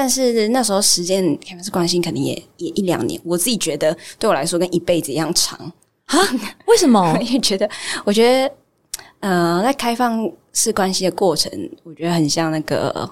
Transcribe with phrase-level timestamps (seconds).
[0.00, 5.58] 但是那时候时间开放是关系肯定也也一两年，我自己觉得对我来说跟一辈子一样长
[6.04, 6.16] 啊？
[6.68, 7.02] 为什么？
[7.20, 7.68] 因为觉得
[8.04, 8.54] 我觉得
[9.18, 11.50] 呃，在开放式关系的过程，
[11.82, 13.10] 我觉得很像那个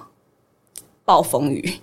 [1.03, 1.73] 暴风雨。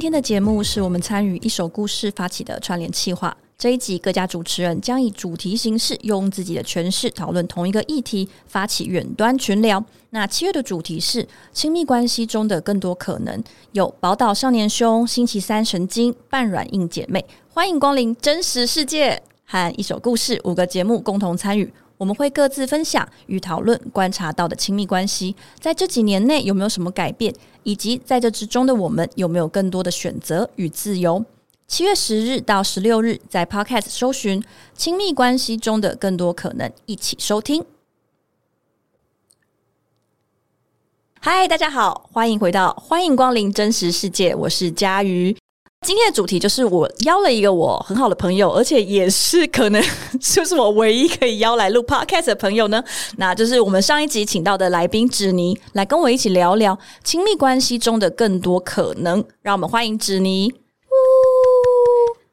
[0.00, 3.36] 今天的节目是我们参与一首故事发起的串联企划。
[3.58, 9.84] 这一集各家主持人将以主题形式，用自己的诠释讨论同一个议题，发起远端群聊。
[10.08, 17.22] 那七月的主题是亲密关系中的更多可能，有宝岛少年兄、星期三神经、半软硬姐妹，
[17.52, 21.70] 欢迎光临真实世界和一首故事五个节目共同参与。
[22.00, 27.30] 我们会各自分享与讨论观察到的亲密关系，在这几年内有没有什么改变，
[27.62, 31.22] 以及在这之中的我们有没有更多的选择与自由？
[31.66, 34.42] 七月十日到十六日，在 Podcast 搜寻
[34.74, 37.62] “亲密关系中的更多可能”，一起收听。
[41.20, 45.36] 嗨，大家好，欢迎回到欢迎光临真实世界，我是佳瑜。
[45.86, 49.82] 今天的主题就是我邀了一个我很好的朋友，而且也是可能
[50.20, 52.84] 就是我唯一可以邀来录 podcast 的朋友呢。
[53.16, 59.24] 那就是我们上一集请到的来宾芷妮，来跟我一起聊聊亲密关系中的更多可能。
[59.40, 60.52] 让我们欢迎芷妮。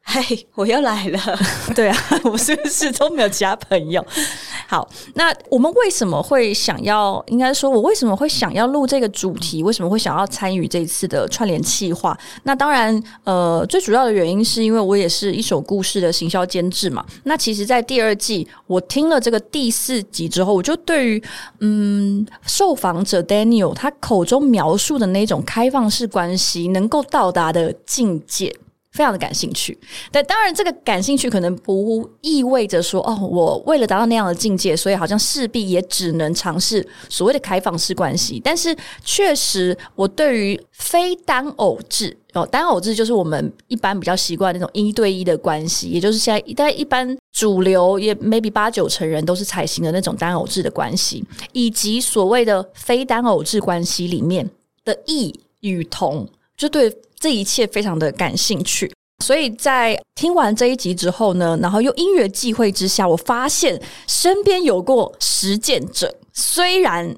[0.10, 0.24] 嗨，
[0.56, 1.20] 我又来了。
[1.76, 4.04] 对啊，我是不是都没有其他朋友？
[4.66, 7.22] 好，那我们为什么会想要？
[7.28, 9.62] 应该说，我为什么会想要录这个主题？
[9.62, 12.18] 为什么会想要参与这一次的串联企划？
[12.44, 17.06] 那当然，呃，最主要的原因是因为我也是一首故事的行销监制嘛。
[17.24, 21.22] 那其实，在第二季我听了这个第四集之后，我就对于
[21.60, 28.56] 嗯，受访者 Daniel 他口中描述的那种开放式关系能够到达的境界。
[28.98, 29.78] 非常的感兴趣，
[30.12, 38.42] 但当然，这个感兴趣可能不意味着说，哦，我为了达到那样的境界，所以好像势必也只能尝试所谓的开放式关系。
[38.44, 38.76] 但是，
[39.06, 54.50] 确实，我对于非单偶制哦，单偶制就是我们一般比较习惯那种一对一的关系，也就是现在大概一般主流也 maybe 八九成人都是采行的那种单偶制的关系，以及所谓的非单偶制关系里面
[54.84, 56.28] 的异与同，
[56.58, 56.92] 就对。
[57.20, 58.92] 这一切非常的感兴趣，
[59.24, 67.16] 所以在听完这一集之后呢，然后又因缘际会之下，我发现身边有过实践者，虽然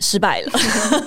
[0.00, 0.52] 失败了，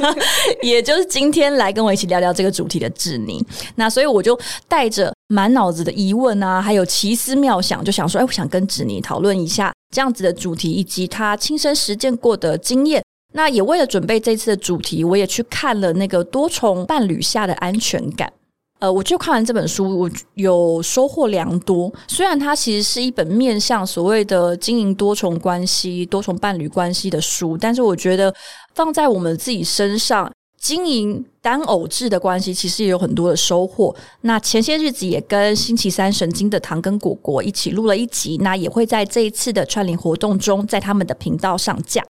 [0.62, 3.44] 也就是今天来跟我一起聊聊这个主题的智妮。
[3.76, 13.04] 那所以我就带着满脑子的疑问啊，还有奇思妙想，就想说，哎，我想跟智妮讨论一下这样子的主题，以及他亲身实践过的经验。
[13.38, 18.34] 那也为了准备这次的主题，我也去看了那个多重伴侣下的安全感。
[18.80, 21.94] 呃，我就看完这本书，我有收获良多。
[22.08, 28.34] 虽然它其实是一本面向所谓的经营多重关系、多重伴侣关系的书，但是我觉得
[28.74, 33.96] 放在我们自己身上经营单偶制的关系，其实也有很多的收获。
[34.22, 42.04] 那前些日子也跟星期三神经的糖跟果果一起录了一集，那也会在这一次的串联活动中，在他们的频道上架。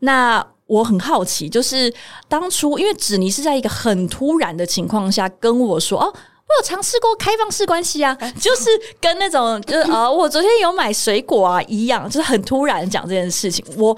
[0.00, 1.92] 那我很好奇，就是
[2.28, 6.10] 当初因为子妮是在一个很突然的情况下跟我说：“哦，我
[6.60, 13.64] 有尝试过开放式关系啊， 就是跟那种就是啊，我昨天有买水果啊一样，就是很突然讲这件事情。
[13.76, 13.96] 我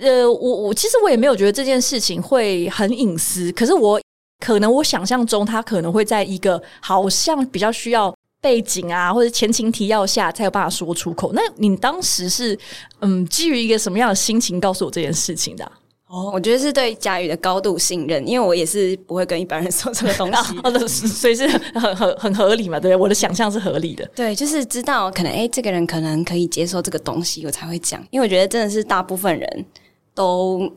[0.00, 4.00] 呃，我我其实我也没有觉得这件事情会很隐私，可是我
[4.44, 11.32] 可能我想象中他可能会在一个好像比较需要。”背景啊，或者前情提要下才有办法说出口。
[11.34, 12.58] 那你当时是
[13.00, 15.72] 嗯，基于一个什么样的心情告诉我这件事情的？
[16.06, 20.28] 哦，我觉得是对佳宇的高度信任，因为我也是不会跟一般人说这个东
[20.88, 22.80] 西， 所以是很很很合理嘛。
[22.80, 24.04] 对，我的想象是合理的。
[24.12, 28.04] 对，就是知道可能哎，这个人可能可以接受这个东西，我才会讲。
[28.10, 29.66] 因为我觉得真的是大部分人
[30.12, 30.68] 都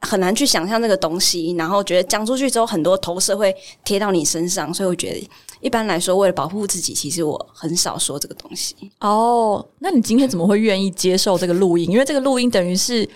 [0.00, 5.28] 很难去想象这个东西，然后觉得讲出去之后，很多投射会贴到你身上，所以我觉得。
[5.62, 8.76] 一般来说，为了保护自己，其实我很少说这个东西。
[9.00, 11.90] 哦，那你今天怎么会愿意接受这个录音？
[11.90, 13.08] 因为这个录音等于是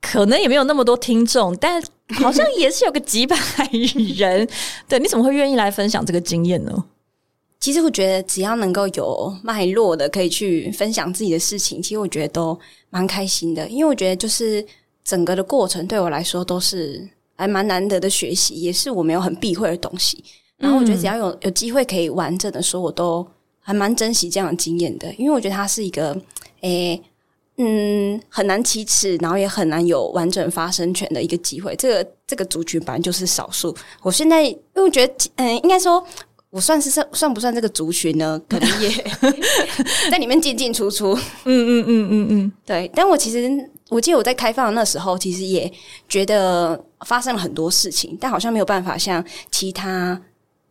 [0.00, 1.80] 可能也没有那么多听众，但
[2.14, 3.36] 好像也是有个几百
[4.16, 4.46] 人。
[4.88, 6.84] 对，你怎么会愿意来分享这个经验呢？
[7.60, 12.58] 其实我觉得，只要能够有脉络的，可以去分享自己的事情，其实我觉得都
[12.90, 13.66] 蛮开心的。
[13.68, 14.66] 因为我觉得，就是
[15.08, 20.22] 整个的过程对我来说都是还蛮难得的学习，也是我没有很避讳的东西。
[20.58, 23.26] 然后我觉得只要有有机会可以完整的说，我都
[23.58, 26.14] 还蛮珍惜这样的经验的，因为我觉得它是一个
[26.60, 27.02] 诶
[27.56, 31.74] 嗯很难启齿，然后也很难有完整发声权的一个机会。
[31.76, 33.74] 这个这个族群本来就是少数。
[34.02, 36.04] 我现在因为我觉得嗯应该说
[36.50, 38.40] 我算是算算不算这个族群呢？
[38.48, 38.88] 可能也
[40.10, 41.12] 在里面进进出出。
[41.44, 42.90] 嗯嗯嗯嗯嗯，对。
[42.94, 43.50] 但我其实
[43.90, 45.70] 我记得我在开放那时候，其实也
[46.08, 50.20] 觉得发生了很多事情，但好像没有办法像其他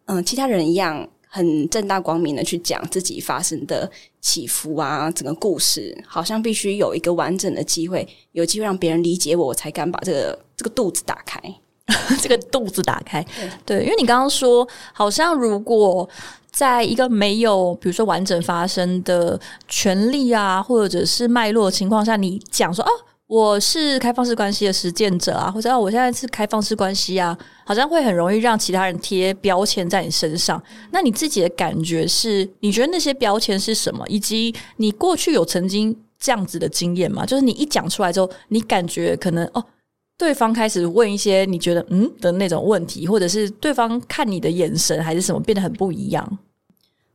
[0.06, 3.90] 嗯其他人一样很正大光明的去讲自己发生的
[4.20, 11.40] 起伏啊，整个故事好像必须有一个完整的机会，有机会让别人理解我，我才敢把这个这个肚子打开。
[12.22, 13.26] 这个肚子打开，
[13.66, 16.08] 对，因为你刚刚说，好像如果
[16.52, 19.40] 在一个没有，比如说完整发生的
[19.70, 22.90] 权利啊，或者是脉络的情况下，你讲说哦，
[23.28, 30.62] 我是开放式关系的实践者啊，或者哦，我现在是开放式关系啊，好像会很容易让其他人贴标签在你身上。
[30.92, 34.04] 那你自己的感觉是，你觉得那些标签是什么？
[34.10, 37.26] 以及你过去有曾经这样子的经验吗？
[37.26, 39.64] 就是你一讲出来之后，你感觉可能哦。
[40.18, 46.40] 对方开始问一些你觉得嗯的那种问题，或者是对方看你的眼神还是什么变得很不一样。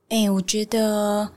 [0.08, 1.28] 哎，我觉得，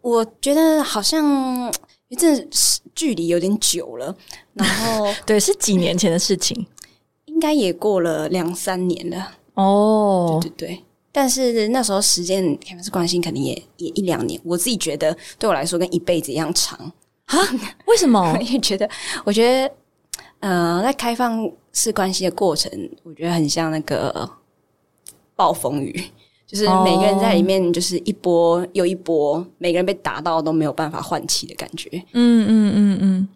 [0.00, 1.72] 我觉得好像
[2.16, 2.46] 这
[2.94, 4.14] 距离有点久了。
[4.52, 6.66] 然后， 对，是几年前的事情，
[7.26, 9.32] 应该也过了两三年了。
[9.54, 10.84] 哦，对对对。
[11.10, 14.40] 但是那时候时间开放式关心肯定也也一两年。
[14.44, 16.78] 我自己觉得对我来说跟一辈子一样长
[17.26, 17.38] 啊？
[17.86, 18.36] 为什么？
[18.40, 18.88] 因为觉得，
[19.24, 19.74] 我觉得。
[20.42, 22.68] 呃，在开放式关系的过程，
[23.04, 24.28] 我觉得很像那个
[25.36, 26.04] 暴风雨，
[26.44, 31.88] 就是每个人在里面就是一波又一波，每个人被打到都没有办法换气的感觉。
[32.12, 33.28] 嗯嗯嗯嗯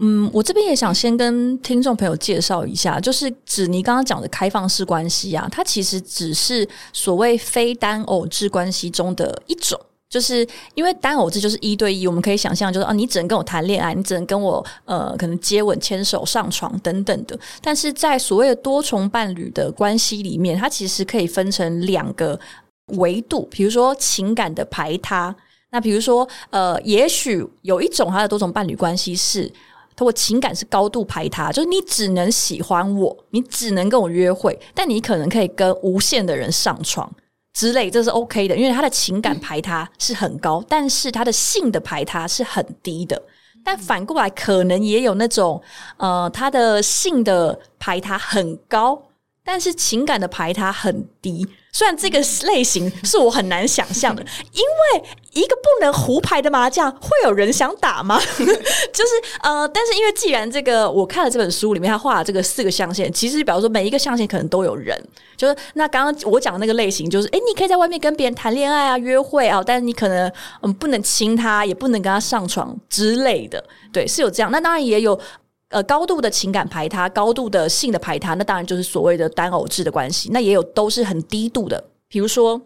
[0.00, 9.80] 嗯，我这边也想先跟听众朋友介绍一下，就是指你刚刚讲的开放式关系啊，它其实只是所谓非单偶制关系中的一种。
[10.12, 17.36] 就是因为单偶制就是一对一，我们可以想象，就是啊，你只能跟我谈恋爱，你只能跟我呃，可能接吻、牵手、上床等等的。
[17.62, 22.38] 但是在所谓的多重伴侣的关系里面，它其实可以分成两个
[22.98, 25.34] 维度，比如说情感的排他。
[25.70, 29.50] 那比如说呃，也许有一种它的多重伴侣关系是，
[29.96, 37.10] 通过情感是高度排他，就是你只能喜欢我，你只能跟我约会，但你可能可以跟无限的人上床。
[37.52, 43.20] 之类，这是 OK 的，因为他的情感排他是很高，但是他的性的排他是很低的。
[43.64, 45.62] 但反过来，可能也有那种，
[45.96, 49.00] 呃，他的性的排他很高，
[49.44, 51.46] 但是情感的排他很低。
[51.74, 54.22] 虽然这个类型是我很难想象的，
[54.52, 58.20] 因为一个不能胡牌的麻将，会有人想打吗？
[58.38, 59.10] 就是
[59.42, 65.02] 呃，但是因为既然这个我看了这本书里面他画了这个四个象限，其实比如说每一个象限可能都有人，
[65.34, 70.30] 就是那刚刚我讲的那个类型，就是哎，你可以在外面跟别人谈恋爱啊、约会啊，但是你可能
[70.60, 74.52] 嗯不能亲他，也不能跟他上床之类的，对，是有这样。
[74.52, 75.18] 那当然也有。
[75.72, 80.28] 呃，高度的情感排他，高度的性的排他，那当然就是所谓的单偶制的关系。
[80.32, 82.60] 那也有都是很低度的，比如说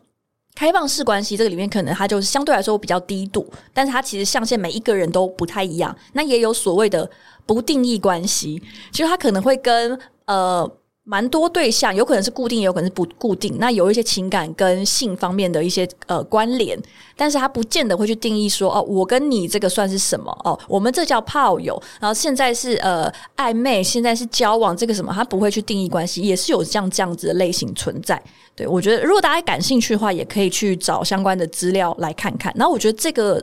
[0.54, 5.96] 开放式关系，这个里面可能它就是相对来说比较低度，但是它其实象限每一个人都不太一样。
[6.12, 7.08] 那也有所谓的
[7.46, 8.62] 不定义关系，
[8.92, 10.70] 其实它可能会跟呃。
[11.08, 13.58] 蛮多对象，有可能是固定，也有可能是不固定。
[13.60, 16.76] 那有一些情感跟性方面的一些呃关联，
[17.16, 20.58] 但是他不见得会去定义说哦，我跟你这个算是什么哦？
[20.66, 28.20] 我们这叫炮友，然后现在是呃暧昧，现在是交往，这个什么他不会去定义关系，也是有这样这样子的类型存在。
[28.56, 32.52] 对我觉得，如果大家感兴趣的话，也可以去找相关的资料来看看。
[32.56, 33.40] 然后我觉得这个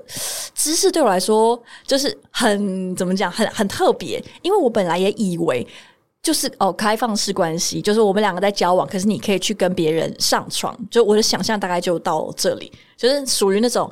[0.53, 5.65] 知识对我来说就是很怎么讲，很很特别，因为我本来也以为。
[6.23, 10.75] 就是哦，开放式关系，就是我们两个在交往，可是你可以去跟别人上床。
[10.89, 13.83] 就我的想象大概就到这里，就是属于那种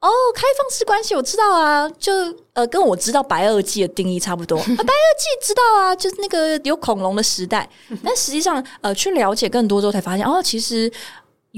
[0.00, 2.12] 哦，开放式关系我知道啊，就
[2.52, 4.58] 呃，跟我知道白垩纪的定义差不多。
[4.60, 7.70] 啊，白垩纪知道啊，就是那个有恐龙的时代。
[8.04, 10.92] 但实际上，呃，去了解更多之后，才发现哦，其实。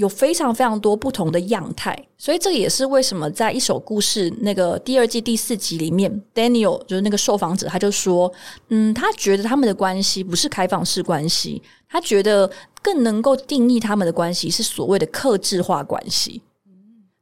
[0.01, 8.31] 有非常非常多不同的样态，所以这也是为什么在一首故事那个第二季第四集里面，Daniel 就是那个受访者，他就说，
[8.69, 12.49] 嗯，他觉得他们的关系不是开放式关系，他觉得
[12.81, 16.41] 更能够定义他们的关系是所谓的克制化关系。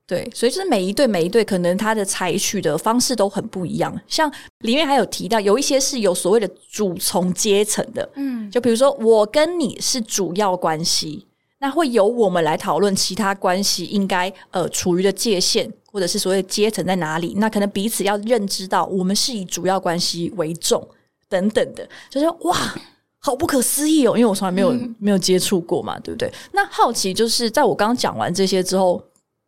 [0.07, 3.93] 对，所以就是每一对每一对，可能他的采取的方式都很不一样。
[4.07, 11.25] 像里面还有提到，有一些是有所谓的主从阶层的，嗯，就比如说我跟你是主要关系。
[11.61, 17.33] 那会由我们来讨论其他关系应该呃处于的界限，或者是所谓阶层在哪里？
[17.35, 20.87] 那可能彼此要认知到，我们是以主要关系为重
[21.27, 22.73] 等等的，就是哇，
[23.19, 24.17] 好不可思议哦！
[24.17, 26.31] 因为我从来没有没有接触过嘛，对不对？
[26.53, 29.03] 那好奇就是在我刚刚讲完这些之后，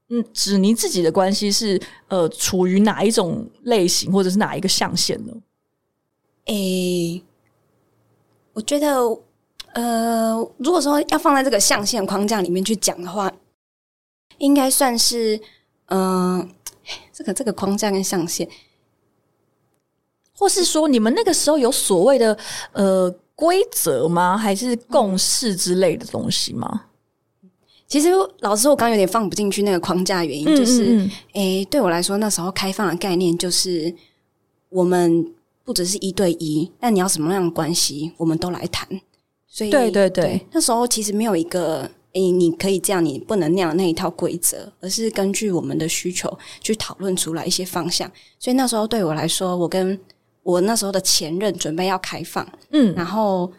[0.10, 5.34] 嗯，指你自己的关系是呃处于哪一种类型，或者是哪一个象限呢？
[6.48, 7.24] 诶，
[8.51, 9.18] 我觉得。
[9.74, 13.32] 呃，如果说要放在这个象限框架里面去讲的话，
[14.38, 15.40] 应该算是，
[15.86, 16.50] 嗯，
[17.13, 18.48] 这个这个框架跟象限，
[20.38, 22.38] 或是说你们那个时候有所谓的
[22.74, 24.38] 呃规则吗？
[24.38, 26.88] 还是共识之类的东西吗？
[27.88, 28.10] 其实
[28.40, 33.94] 老师，我刚刚有点放不进去那个框架，原因就是，嗯嗯诶，对我来说，那时候开放的概念就是，
[34.70, 38.88] 我们不只是一对一，那你要什么样的关系，我们都来谈。
[39.53, 41.81] 所以，对对对那时候其实没有一个，
[42.13, 48.10] 诶，你可以这样，你不能那样那一套规则，而是根据我们的需求去讨论出来一些方向。
[48.39, 50.00] 所以那时候对我来说，我跟
[50.41, 53.51] 我那时候的前任准备要开放，嗯然后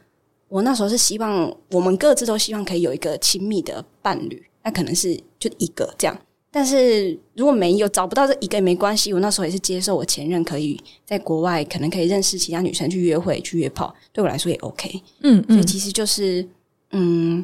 [0.48, 6.18] 我那时候是希望我们各自都希望可以有一个亲密的伴侣，那可能是就一个这样。
[6.54, 15.02] 但是如果没有找不到这一个也没关系，我那时候也是接受我前任可以在国外可能可以认识其他女生去约会去约炮，对我来说也 OK。
[15.22, 16.46] 嗯嗯所以其实就是
[16.90, 17.42] 嗯，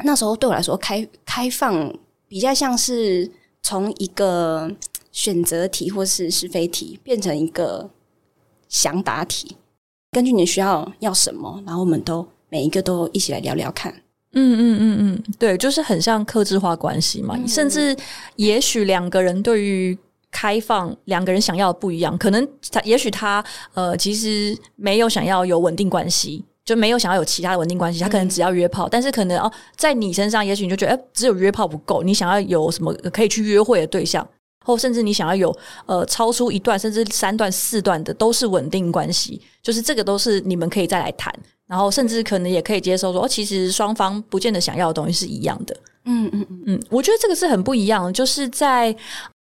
[0.00, 1.96] 那时候对我来说开开放
[2.26, 3.30] 比较像是
[3.62, 4.68] 从一个
[5.12, 7.88] 选择题或是是非题变成一个
[8.68, 9.56] 详答题，
[10.10, 14.02] 根据你需要要什么，然后我们都每一个都一起来聊聊看。
[14.32, 17.38] 嗯嗯嗯嗯，对，就是很像克制化关系嘛。
[17.46, 17.96] 甚至
[18.36, 19.96] 也许两个人对于
[20.30, 26.44] 开放，两个人想要的不一样，可能他也许他呃其实没有想要有稳定关系。
[26.64, 34.24] 就没有想要有其他的稳定关系，他可能只要约炮，但是可能哦，在你身上，也许你就觉得，哎、只有约炮不够，你想要有什么可以去约会的对象，
[34.64, 35.52] 或甚至你想要有
[35.86, 41.34] 呃超出一段甚至三段四段的都是稳定关系，就是这个都是你们可以再来谈，
[41.72, 45.74] 然后甚至可能也可以接受说，哦，其实双方不见得想要的东西是一样的。
[46.04, 48.94] 嗯嗯嗯，嗯，我觉得这个是很不一样的，就是在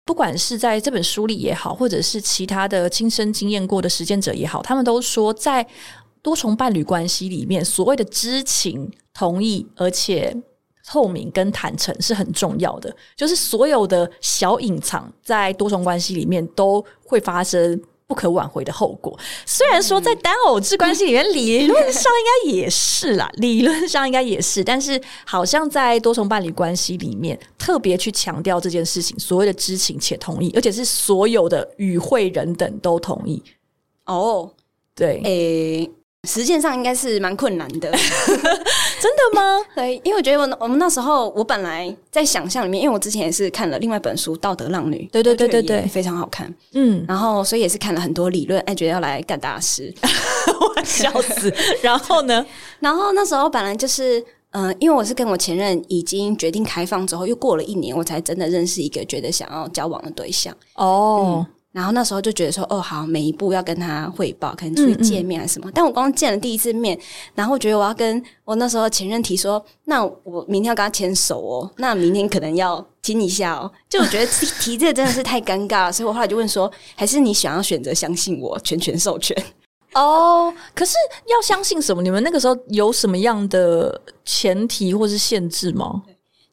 [0.04, 5.66] 不管是在这本书里也好，或者是其他的亲身经验过的实践者也好，他们都说在
[6.20, 10.36] 多重伴侣关系里面，所谓的知情、同意，而且
[10.86, 12.94] 透明跟坦诚是很重要的。
[13.16, 17.80] 就是所有的小隐藏，在多重关系里面都会发生。
[18.10, 19.16] 不可挽回的后果。
[19.46, 33.40] 虽然说在单偶制关系里面，理论上应该也是啦， 理论上应该也是，但是好像在多重伴侣关系里面，特别去强调这件事情，所谓的知情且同意，而且是所有的与会人等都同意。
[34.06, 34.50] 哦，
[34.96, 35.88] 对，诶、
[36.28, 37.90] 实践上应该是蛮困难的。
[39.00, 39.58] 真的吗？
[39.74, 46.52] 对，因为我觉得我我们那时候，我本来在想象里面，因为我之前也是看了另外一本书《道德浪女》，对对对对对非常好看。
[46.74, 49.92] 嗯，然后所以也是看了很多理论，哎，觉得要来干大事。
[50.60, 51.52] 我笑死。
[51.80, 52.44] 然后呢？
[52.80, 60.54] 然后那时候本来就是，嗯、因为我是跟我前任已经决定开放之后，又过了一年，我才真的认识一个觉得想要交往的对象。
[60.74, 65.70] 哦，然后那时候就觉得说，哦，好，每一步要跟他汇报，可能出去见面还是什么。
[65.72, 66.98] 但我刚见了第一次面，
[67.34, 73.70] 然后我觉得我要跟我那时候前任提说，那我明天要跟他牵手哦，那明天可能要亲一下哦。
[73.88, 79.36] 就我觉得提 提这个真的是太尴尬了，所以我后来就问说，还是你想要选择相信我，全权授权？
[79.94, 80.94] 哦，可是
[81.26, 82.02] 要相信什么？
[82.02, 86.02] 你们那个时候有什么样的前提或是限制吗？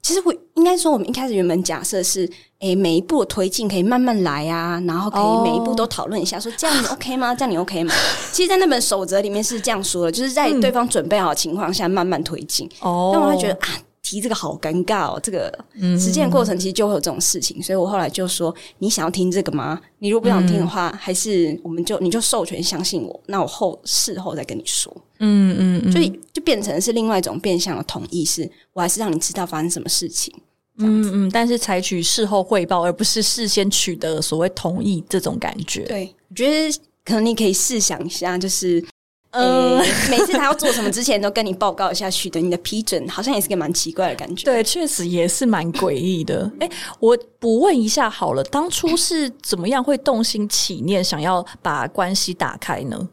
[0.02, 7.36] 其实我应该说，我们一开始原本假设是，诶，每一步的推进可以慢慢来啊，然后可哦以每一步都讨论一下，说这样你 OK 吗？
[7.36, 7.94] 这样你 OK 吗？
[8.32, 12.70] 其实，在那本守则里面是这样说的，就是在对方准备好的情况下慢慢推进。
[12.80, 13.68] 哦但我会觉得啊，
[14.10, 15.54] 提这个好尴尬哦，这个
[16.00, 19.82] 实践过程其实就会有这种事情，所以我后来就说，你想要听这个吗？
[20.00, 24.96] 你如果不想听的话，还是我们就你就授权相信我，那我后事后再跟你说。
[25.20, 30.34] 嗯嗯嗯，就就变成是另外一种变相的同意，是我还是让你知道发生什么事情。
[30.78, 35.82] 嗯嗯，但是采取事后汇报，而不是事先取得所谓同意这种感觉。
[35.82, 38.84] 对，我觉得可能你可以试想一下，就是。
[39.32, 44.46] 嗯呃，每次他要做什么之前，都跟你报告一下，取得你的批准，好像也是个蛮奇怪的感觉。
[44.46, 46.52] 对，确实也是蛮诡异的。
[46.60, 46.70] 哎，
[47.00, 53.10] 我补问一下好了，当初是怎么样会动心起念，想要把关系打开呢？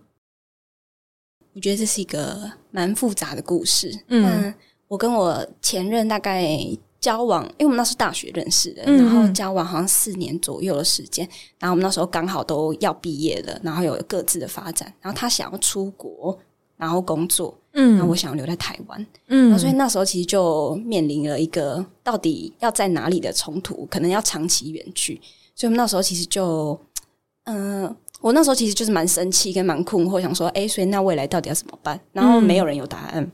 [1.54, 4.04] 我觉得这是一个蛮复杂的故事。
[4.08, 4.52] 嗯
[4.88, 6.46] 我跟我前任大概
[7.04, 16.38] 交往，因为我们那是大学认识的，嗯然后嗯交往好像四年左右的时间，然后我们那时候刚好都要毕业了，然后有各自的发展，然后他想要出国，
[16.78, 17.96] 然后工作，嗯。
[17.98, 19.50] 然后我想要留在台湾，嗯。
[19.50, 25.20] 然后所以那时候其实就面临了一个到底要在哪里的冲突，可能要长期远距，
[25.54, 26.80] 所以我们那时候其实就，
[27.44, 32.00] 嗯、我那时候其实就是蛮生气跟蛮困惑，想说，哎，所以那未来到底要怎么办？
[32.12, 33.30] 然后没有人有答案，嗯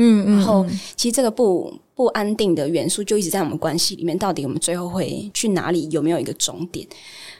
[0.00, 0.64] 嗯，然后
[0.94, 5.90] 其实这个不不安定的元素就一直在我们关系里面，到底我们最后会去哪里？
[5.90, 6.86] 有没有一个终点？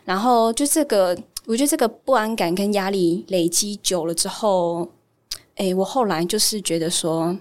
[0.05, 4.89] 然后就这个，我觉得这个不安感跟压力累积久了之后，
[5.55, 7.39] 哎，我后来就是觉得说，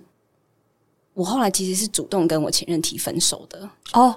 [1.16, 3.68] 我后来其实是主动跟我前任提分手的。
[3.94, 4.16] 哦，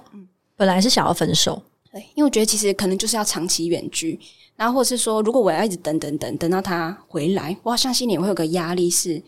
[0.56, 4.20] 本来是想要分手，对，因为我觉得其实可能就是要长期远距，
[4.54, 9.22] 然后或者是说，如果我要一直等等等等到他回来，我好像心里会有个压力是。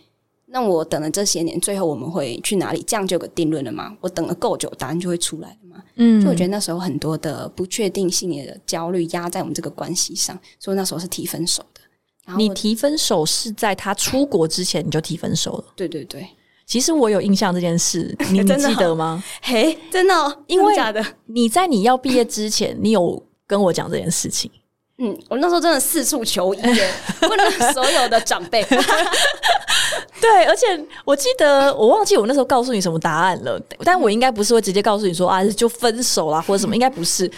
[0.52, 2.84] 那我等了这些年，最后我们会去哪里？
[2.86, 3.96] 这样就有个定论了吗？
[4.02, 5.82] 我等了够久，答案就会出来了吗？
[5.96, 11.80] 嗯，就我觉得那时候很多的不确定性的焦虑压在我们这个关系上，所以那时候是提分手的。
[12.36, 15.64] 你提分手是在他出国之前你就提分手了？
[15.74, 16.28] 对对对，
[16.66, 19.24] 其实我有印象这件事，你 你记得吗？
[19.42, 20.14] 嘿，真的，
[20.46, 21.02] 因为假的？
[21.26, 24.50] 你在你要毕业之前，你有跟我讲这件事情。
[24.98, 26.60] 嗯，我那时候真的四处求医，
[27.22, 28.62] 问了所有的长辈。
[30.20, 30.66] 对，而且
[31.04, 37.28] 我记得我忘记我那时候告诉你什么答案了，但我应该不是会直接告诉你说啊，就分手啦 或者什么，应该不是。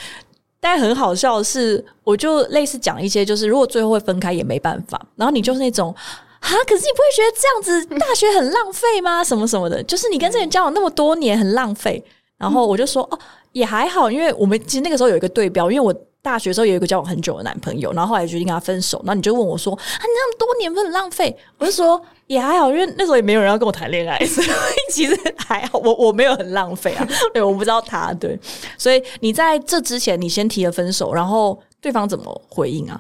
[0.61, 5.95] 但很好笑的是，我就类似讲一些，就是如果最后会分开也没办法，然后你就是那种
[6.41, 9.23] 啊，可是你不会觉得这样子大学很浪费吗？
[9.25, 12.03] 什么什么的，就是你跟这人交往那么多年很浪费。
[12.37, 13.19] 然后我就说哦，
[13.53, 15.95] 也还好，因为我们其实那个时候有一个对标，因为我。
[16.25, 18.99] 大学时候有一个交往很久的男朋友，然后后来决定跟他分手。
[19.05, 24.47] 那你就问我说：“啊，你那么多年不很浪费？”我就说也还好，因为那时候也没有人要跟我谈恋爱， 所以
[24.91, 25.79] 其实还好。
[25.81, 28.41] 我我没有很浪费啊，对，我不知道他对。
[28.79, 32.99] 所以你在这之前，你先提了分手，然后对方怎么回应啊？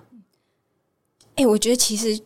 [1.37, 2.21] 哎，我觉得其实。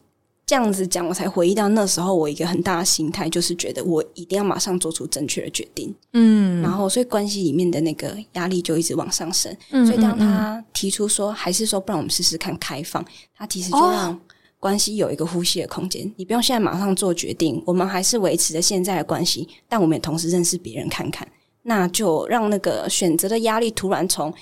[0.48, 5.94] 这样子讲，我才回忆到那时候我一个很大的心态，就是觉得我一定要马上做出正确的决定。
[6.14, 9.54] 嗯，然后所以关系里面的那个压力就一直往上升。
[9.70, 13.04] 所以当他提出说，还是说不然我们试试看开放，
[13.36, 14.18] 他其实就让
[14.58, 16.10] 关系有一个呼吸的空间。
[16.16, 21.28] 你不用现在马上做决定，我们还是维持着现在的关系，但我们也同时认识别人看看，
[21.64, 24.32] 那就让那个选择的压力突然从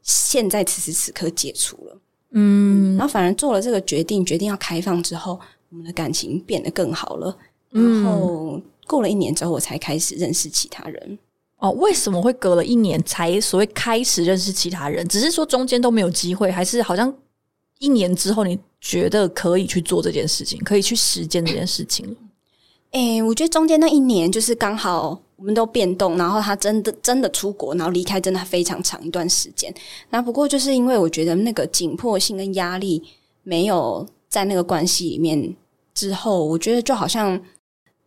[0.00, 2.00] 现在此时此刻解除了。
[2.36, 5.38] 嗯，然后反而做了这个决定，决定要开放之后，
[5.70, 7.36] 我们的感情变得更好了。
[7.70, 11.18] 然后过了一年之后，我才开始认识其他人。
[11.58, 15.06] 哦，为什么会隔了一年才所谓开始认识其他人？
[15.08, 17.14] 只是说中间都没有机会，还是好像
[17.78, 22.16] 一年之后你觉得可以去做这件事情，可以去实践这件事情？
[22.90, 25.20] 哎，我觉得中间那一年就是刚好。
[25.44, 29.70] 我们都变动，然后他真的真的出国，然后离开真的非常长一段时间。
[30.08, 33.02] 那不过就是因为我觉得那个紧迫性跟压力
[33.42, 35.54] 没有在那个关系里面
[35.92, 37.38] 之后，我觉得就好像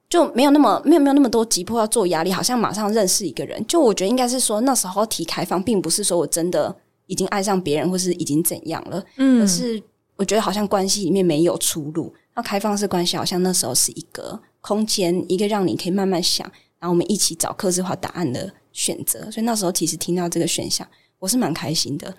[0.10, 3.64] 就没有那么没有没有那么多急迫要做压力，好像马上认识一个人。
[3.68, 9.80] 就我觉得应该是说那时候提开放，并不是说我真的已经爱上别人，或是已经怎样了，嗯，而是
[10.16, 12.12] 我觉得好像关系里面没有出路。
[12.34, 16.52] 那开放式关系好像那时候是一个空间，一个让你可以慢慢想。
[16.80, 20.88] 然后我们一起找克制化答案的选择，所以那时候其实听到这个选项，
[21.18, 22.14] 我是蛮开心的。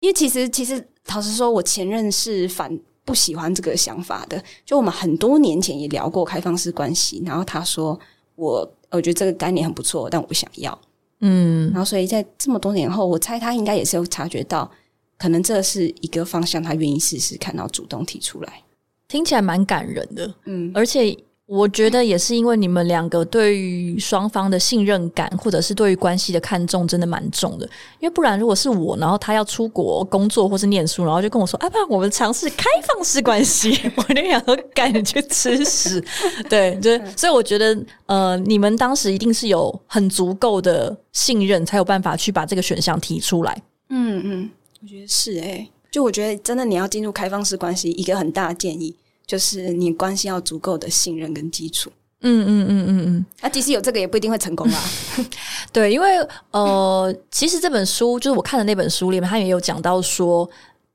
[0.00, 4.42] 因为其实其实老实说，我前任是反不喜欢这个想法的。
[4.64, 8.00] 就我们很多年前也聊过开放式关系，然后他说
[8.36, 10.80] 我我觉得这个概念很不错，但我不想要。
[11.20, 14.70] 嗯，然后所以在这么多年后，我猜他应该也是有察觉到，
[15.18, 18.62] 可能这是一个方向，他愿意试试看，到主动提出来，
[19.06, 20.34] 听起来蛮感人的。
[20.46, 21.14] 嗯，而且。
[21.52, 27.68] 我觉得也是因为你们两个对于双方的信任感，或者是对于关系的看重，真的蛮重的。
[27.98, 33.76] 因为不然，如果是我，然后他要出国工作或是念书，然后就跟我说：“啊，不然我们尝试开放式关系。
[33.98, 36.00] ”我就想说：“赶紧去吃屎！”
[36.48, 43.60] 对，就所以我觉得，呃，你们当时一定是有很足够的信任，才有办法去把这个选项提出来。
[43.88, 48.94] 嗯嗯，我觉得是诶，就我觉得真的，你要进入开放式关系，一个很大的建议。
[49.30, 51.88] 就是你关系要足够的信任跟基础，
[52.22, 54.82] 嗯嗯嗯嗯嗯，那即使有这个也不一定会成功啊。
[55.72, 56.18] 对，因为
[56.50, 60.50] 呃，其实这本书就是我看的那本书里面，他也有讲到说，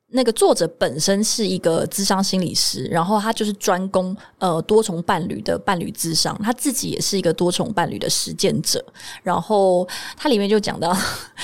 [0.08, 8.84] 那个作者本身是一个智商心理师，然后他就是专攻呃多重伴侣的伴侣智商，他自己也是一个多重伴侣的实践者，
[9.24, 10.94] 然后他里面就讲到，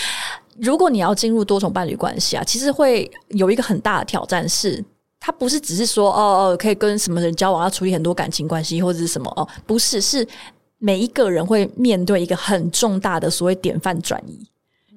[0.60, 4.84] 如果你要进入多重伴侣关系啊，其实会有一个很大的挑战是。
[5.24, 10.28] 他不是只是说哦哦，可以跟什么人交往，要处理很多感情关系或者是什么哦，不是，是
[10.80, 14.44] 每一个人会面对一个很重大的所谓典范转移，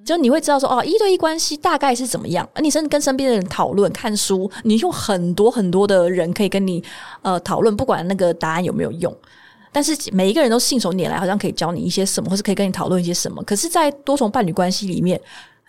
[0.03, 6.83] 就你会知道说哦，一对一关系大概是怎么样，你甚至跟身边的人讨论、看书，你用很多很多的人可以跟你
[7.21, 9.15] 呃讨论，不管那个答案有没有用，
[9.73, 13.43] 但是每一个人都信手拈来，好像可以教你一些什么，或是可以跟你讨论一些什么。
[13.43, 15.21] 可是，在多重伴侣关系里面，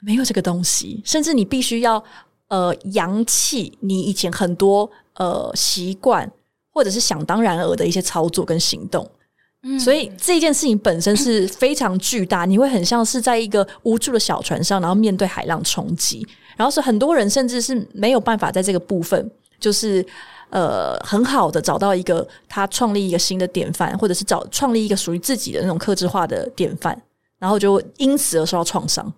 [0.01, 2.01] 没有这个东西，甚至你必须要。
[2.47, 6.31] 呃，扬弃你以前很多呃习惯，
[6.71, 9.10] 或者是想当然而的一些操作跟行动，
[9.63, 20.05] 嗯，所以这件事情本身是非常巨大，你会很像是在一个无助的小船上，然后面对海浪冲击，然后是很多人甚至是没有办法在这个部分，就是
[20.51, 27.01] 呃很好的找到一个他创立一个新的典范，或者是找创立一个属于自己的那种克制化的典范，
[27.39, 29.12] 然后就因此而受到创伤。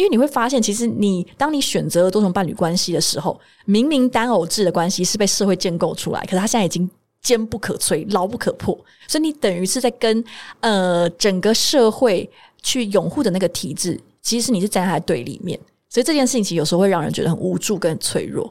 [0.00, 6.88] 因为你会发现，其实你当你选择了多重伴侣关系的时候，明明单偶制的关系是被社会建构出来，可是它现在已经
[7.20, 8.74] 坚不可摧、牢不可破，
[9.06, 10.24] 所以你等于是在跟
[10.60, 12.28] 呃整个社会
[12.62, 15.60] 去拥护的那个体制，其实你是站在对立面，
[15.90, 18.50] 所以这件事情其实有时候会让人觉得很无助跟脆弱。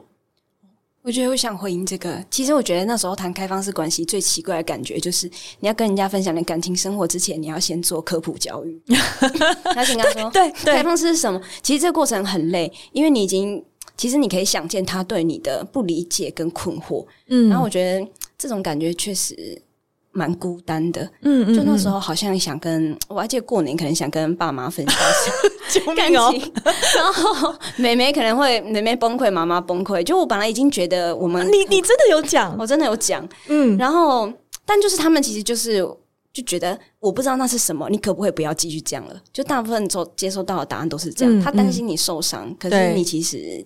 [1.02, 2.22] 我觉得我想回应这个。
[2.30, 5.26] 其实我觉得那时候谈开放式关系最奇怪的感觉，就是
[5.60, 8.80] 你要跟人家分享你感情生活之前，你要先做科普教育。
[9.74, 13.64] 他先跟他说：“对对开放式是什么？”其实这个过程很累，因为你已经
[13.96, 17.06] 其实你可以想见他对你的不理解跟困惑。
[17.28, 19.60] 嗯然后我觉得这种感觉确实
[20.12, 21.02] 蛮孤单的。
[21.22, 25.32] 嗯嗯就那时候好像想跟我还记得过年可能想跟爸妈分享一下
[25.80, 26.08] 救感！
[26.08, 26.52] 情，
[26.96, 30.02] 然后妹妹可能会妹妹崩溃，妈妈崩溃。
[30.02, 34.30] 就我本来已经觉得我们你你真的有讲，我真的有讲，嗯，然后
[34.66, 35.78] 但就是他们其实就是
[36.32, 39.14] 就觉得我不知道那是什么，你可不可以不要继续这样了？
[39.32, 43.64] 就大部分接接收到的答案都是这样，嗯他担心你受伤，可是你其实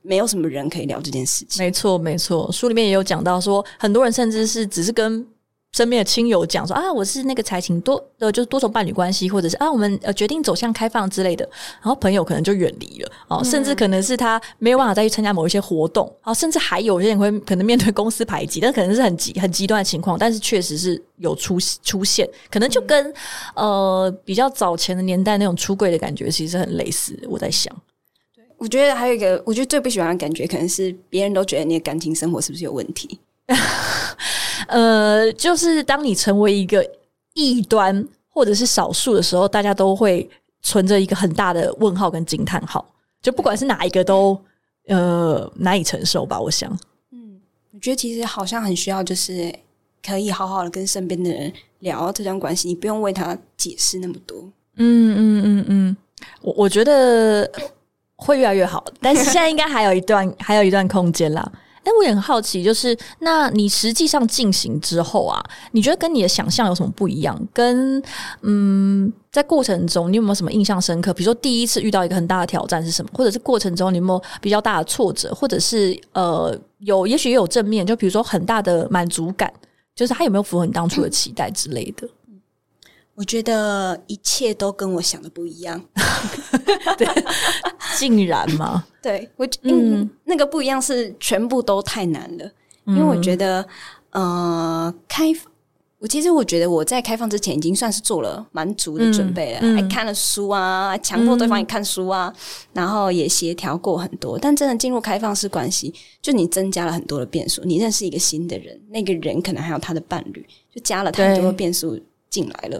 [0.00, 1.62] 没有什么人可以聊这件事情。
[1.62, 5.26] 没错没错，书里面也有讲到说，很多人甚至是只是跟。
[5.78, 11.48] 身边的亲友讲说啊，我是那个才情多呃，就是多重伴侣关系，或者是啊，我们呃决定走向开放之类的，
[11.80, 23.14] 然后朋友可能就远离了哦，甚至可能是他没有办法再去参加某一些活动，啊，甚至还有些人会可能面对公司排挤，但可能是很极很极端的情况，但是确实是有出出现，可能就跟、
[23.54, 27.16] 呃比较早前的年代那种出柜的感觉其实很类似。
[27.28, 27.72] 我在想，
[28.56, 33.20] 我觉得还有一个，我觉得最不喜欢的感觉，可能是别人都觉得你的感情生活是不是有问题？
[34.66, 36.84] 呃，就是当你成为一个
[37.34, 40.28] 异端或者是少数的时候，大家都会
[40.62, 42.84] 存着一个很大的问号跟惊叹号，
[43.22, 44.38] 就不管是哪一个都
[44.86, 46.40] 呃难以承受吧。
[46.40, 46.70] 我想，
[47.12, 47.40] 嗯
[47.72, 49.54] 我觉得其实好像很需要，就是
[50.04, 54.42] 可以好好的跟身边的人聊这段关系，你不用为他解释那么多。
[54.76, 55.96] 嗯嗯嗯嗯，
[56.42, 57.50] 我我觉得
[58.16, 61.52] 会越来越好，但是现在应该还有一段还有一段空间啦。
[61.88, 67.40] 哎，我也很好奇，就是那你实际上进行之后啊，你觉得跟你的想象有什么不一样？
[67.50, 68.02] 跟
[68.42, 71.14] 嗯，在过程中你有没有什么印象深刻？
[71.14, 79.50] 比如说第一次遇到一个很大的挑战是什么，或者是过程中你有没有比较大的挫折，或者是呃有也许也有正面，就比如说很大的满足感，
[79.94, 82.06] 就是它有没有符合你当初的期待之类的？
[83.18, 85.82] 我觉得一切都跟我想的不一样。
[87.98, 88.84] 竟然吗？
[89.02, 92.48] 对我，嗯嗯，那个不一样是全部都太难了，
[92.86, 93.66] 因为我觉得，
[94.10, 95.32] 呃，开，
[95.98, 102.32] 我其实我觉得我在开放之前已经算是做了蛮足的准备了，还看了书啊，还强迫对方也看书啊，
[102.72, 104.38] 然后也协调过很多。
[104.38, 111.98] 但真的进入开放式关系，就你增加了很多的变数，你认识一个新的人，那个人可能还有他的伴侣，就加了太多的变数
[112.30, 112.76] 进来了。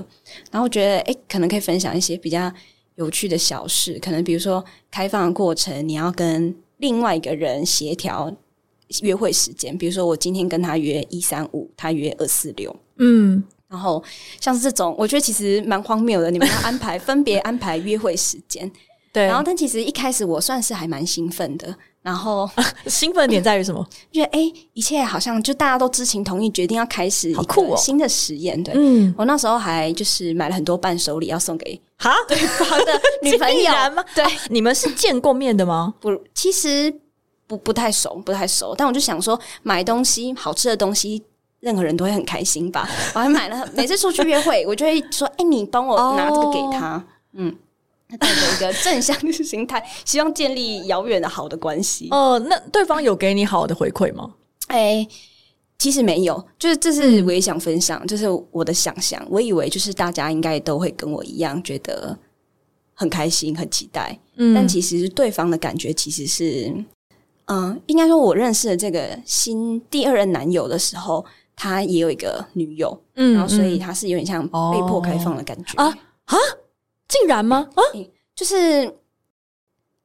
[0.51, 2.53] 然后我觉得，哎，可能可以分享一些比较
[2.97, 8.35] 有趣的小事，可能比如说开放的过程，你要跟另外一个人协调
[9.03, 12.75] 约会时间，比如说我今天跟他约一三五，他约二四六。
[12.97, 14.03] 嗯，然后
[14.41, 16.31] 像是这种，我觉得其实蛮荒谬的。
[16.31, 18.71] 你们要安排分别安排约会时间，
[19.13, 19.25] 对。
[19.25, 22.49] 然后但其实一开始我算是还蛮兴奋的，然后
[22.87, 23.87] 兴奋点在于什么？
[24.13, 28.63] 觉得哎，一切好像就大家都知情同意，决定要开始一好酷哦个新的实验。
[28.63, 34.05] 对、嗯，我那时候还就是买了很多伴手礼要送给哈， 对方的女朋友 吗？
[34.15, 35.95] 对，你们是见过面的吗？
[36.01, 36.93] 不，其实
[37.47, 38.75] 不不太熟，不太熟。
[38.77, 41.23] 但我就想说，买东西好吃的东西，
[41.61, 42.89] 任何人都会很开心吧。
[43.15, 47.05] 我还买了，每次出去约会，我就会说：“哎、你帮我拿这个给他。
[47.33, 47.59] 嗯，他
[48.17, 52.09] 带着一个正向的心态， 希望建立遥远的好的关系。
[52.11, 54.35] 哦、那对方有给你好的回馈吗？
[54.69, 55.07] 哎、
[55.79, 59.23] 其实没有，就是这是我也想分享，就是我的想象。
[59.31, 62.17] 我以为就是大家应该都会跟我一样，觉得
[62.95, 64.19] 很开心、很期待。
[64.37, 66.73] 嗯但其实对方的感觉其实是，
[67.47, 71.25] 嗯，应该说，我认识的这个新第二任男友的时候，
[71.57, 75.93] 他也有一个女友，嗯然后所以嗯他是有点像被迫开放的感觉啊
[77.09, 77.69] 竟然吗？
[77.75, 77.83] 啊，
[78.35, 78.95] 就是。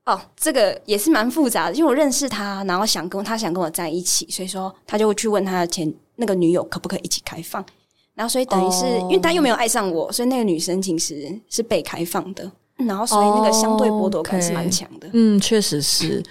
[0.06, 7.66] 哦，这个也是蛮复杂的，因为我认识他，然后想跟他想跟我在一起，所以说他就会去问他的前那个女友可不可以一起开放，
[8.13, 15.10] 然后所以等于是、哦因为他又没有爱上我，所以那个女生其实是被开放的，然后所以那个相对剥夺感是蛮强的。
[15.13, 16.22] 嗯，确实是。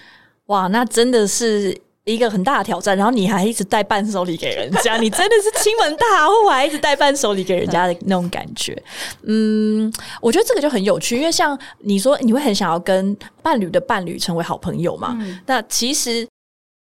[0.49, 2.97] 哇，那真的是一个很大的挑战。
[2.97, 8.81] 然后你还一直带伴手礼给人家，你真的是亲门大户，还一直带伴手礼给人家的那种感觉。
[9.25, 15.17] 嗯，我觉得这个就很有趣，因为像你说，你会很想要跟伴侣的伴侣成为好朋友嘛？
[15.21, 16.27] 嗯那其实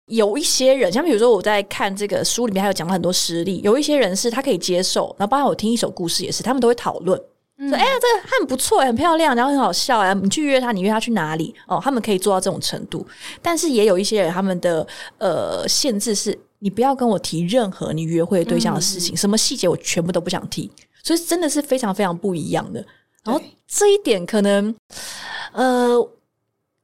[0.06, 7.20] 有一些人，像比如说我在看这个书里面，还有讲了很多实例，有一些人是他可以接受，然后包括我听一首故事也是，他们都会讨论。
[7.68, 11.54] 说哎呀，这个他很不错，很漂亮，然后很好笑啊，你去约他，你约他去哪里？
[11.66, 13.06] 哦，他们可以做到这种程度。
[13.42, 14.86] 但是也有一些人，他们的
[15.18, 20.70] 呃限制是，你不要跟我提任何你约会对象的事情，什么细节我全部都不想提。
[21.02, 22.84] 所以真的是非常非常不一样的。
[23.24, 24.74] 然后这一点可能，
[25.52, 26.08] 呃，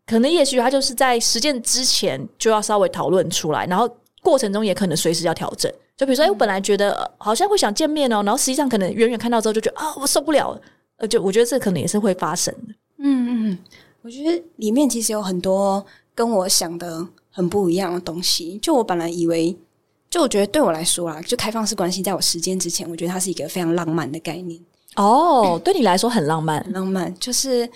[0.06, 3.88] 可能也许他就是在实践之前就要稍微讨论出来，然后
[4.22, 5.72] 过程中也可能随时要调整。
[5.96, 10.60] 就比如说，哎，我本来觉得好像会想见面哦，然后实际上可能远远看到之后就觉得啊，我受不了了。
[10.98, 12.74] 呃，就我觉得这可能也是会发生的。
[12.98, 13.58] 嗯嗯，
[14.02, 18.58] 我觉得里面其实有很多跟我想的很不一样的东西。
[18.62, 19.56] 就我本来以为，
[20.08, 24.60] 就我觉得对我来说啦，就开放式关系，在我时间之前，我觉得它是一个非常浪漫的概念。
[24.96, 27.68] 哦，对你来说很浪漫，浪漫就是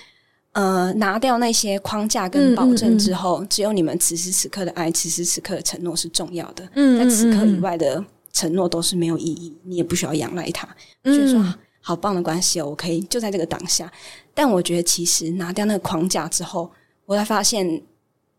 [0.53, 6.69] 呃，拿掉那些框架跟保证之后，只有你们此时此刻的爱，此时此刻的承诺是重要的。
[6.75, 10.69] 嗯，在此刻以外的承诺都是没有意义，你也不需要仰赖它。
[11.05, 13.91] 就是说好棒的关系哦，我可以就在这个当下。
[14.35, 16.71] 但我觉得其实拿掉那个框架之后，
[17.07, 17.83] 我才发现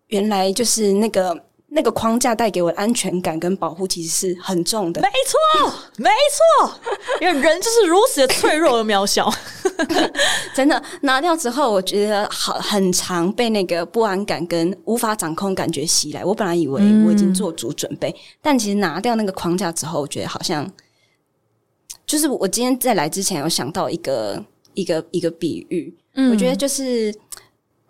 [0.08, 1.46] 原来就是那个。
[1.74, 5.02] 那个框架带给我的安全感跟保护，其实是很重的。
[5.02, 6.10] 没错，没
[6.60, 6.80] 错，
[7.22, 9.32] 因为人就是如此的脆弱而渺小。
[10.54, 16.26] 真的拿掉之后，我觉得好很长被那个不安感跟无法掌控感觉袭来。
[16.26, 20.70] 我本来以为我已经做足准备，但其实拿掉那个框架之后，我觉得好像
[22.06, 25.98] 就是我今天在来之前有想到一个一个一个比喻，
[26.32, 27.16] 我觉得就是。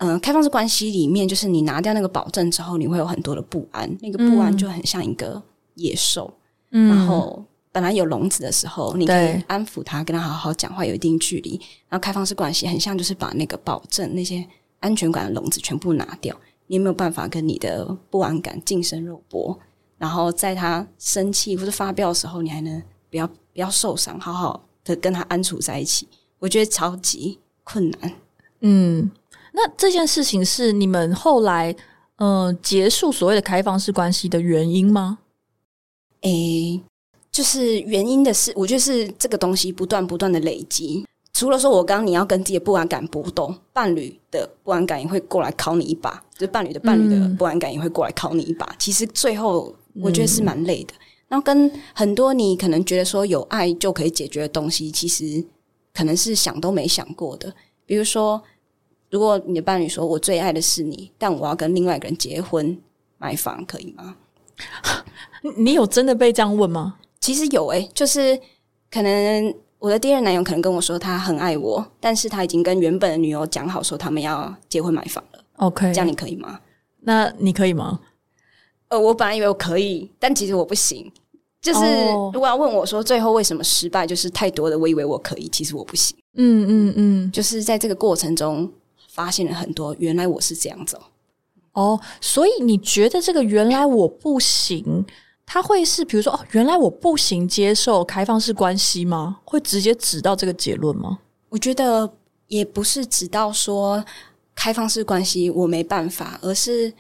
[0.04, 3.88] 嗯，开放式关系里面，就是你拿掉那个保证之后，你会有很多的不安。
[4.02, 5.40] 那个不安就很像一个
[5.76, 6.34] 野兽，
[6.72, 11.52] 嗯然后本来有笼子的时候，你可以安抚它，跟它好好讲话，有一定距离。
[11.88, 14.44] 然后开放式关系很像，就是把那个保证、那些
[14.80, 16.36] 安全感的笼子全部拿掉，
[16.66, 19.56] 你也没有办法跟你的不安感近身肉搏？
[20.00, 26.08] 然后在他生气或者发飙的时候，你还能不要不要受伤，好好的跟他安处在一起？
[26.40, 28.12] 我觉得超级困难。
[28.62, 29.12] 嗯。
[29.54, 31.76] 那这件事情是你们后来
[32.16, 35.20] 呃结束所谓的开放式关系的原因吗？
[36.22, 36.82] 诶，
[37.32, 41.06] 就是原因的是，我觉得是这个东西不断不断的累积。
[41.34, 48.74] 除了说我刚你要跟自己的不安感搏斗，伴侣的不安感也会过来考你一把，就是伴侣的伴侣的不安感也会过来考你一把。
[48.80, 50.94] 其实最后我觉得是蛮累的。
[51.28, 55.44] 然后跟很多你可能觉得说有爱就可以解决的东西，其实
[55.94, 57.54] 可能是想都没想过的，
[57.86, 58.42] 比如说。
[59.12, 62.76] 如果你的伴侣说：“我最爱的是你，但我要跟另外一个人结婚
[63.18, 64.16] 买房，可以吗？”
[65.58, 66.96] 你有真的被这样问吗？
[67.20, 68.40] 其实有诶，就是
[68.90, 75.44] 可能我的第二男友可能跟我说他很爱我，但是他已经跟原本的女友讲好说他们要结婚买房了。
[75.58, 76.60] OK，这样你可以吗？
[77.02, 78.00] 那你可以吗？
[78.88, 81.12] 呃，我本来以为我可以，但其实我不行。
[81.62, 81.80] 就是
[82.34, 86.16] 如果要问我说最后为什么失败，就是太多的我以为我可以，其实我不行。
[86.36, 88.72] 嗯嗯嗯，就是在这个过程中。
[89.14, 90.98] 发现了很多，原来我是这样子
[91.74, 92.00] 哦。
[92.22, 95.06] 所以你觉得这个原来我不行，
[95.46, 99.40] 他会是比如说哦，原来我不行接受开放式关系吗？
[99.44, 101.20] 会直接指到这个结论吗？
[101.50, 102.10] 我觉得
[102.48, 104.02] 也不是指到说
[104.56, 106.94] 开放式关系我没办法，而是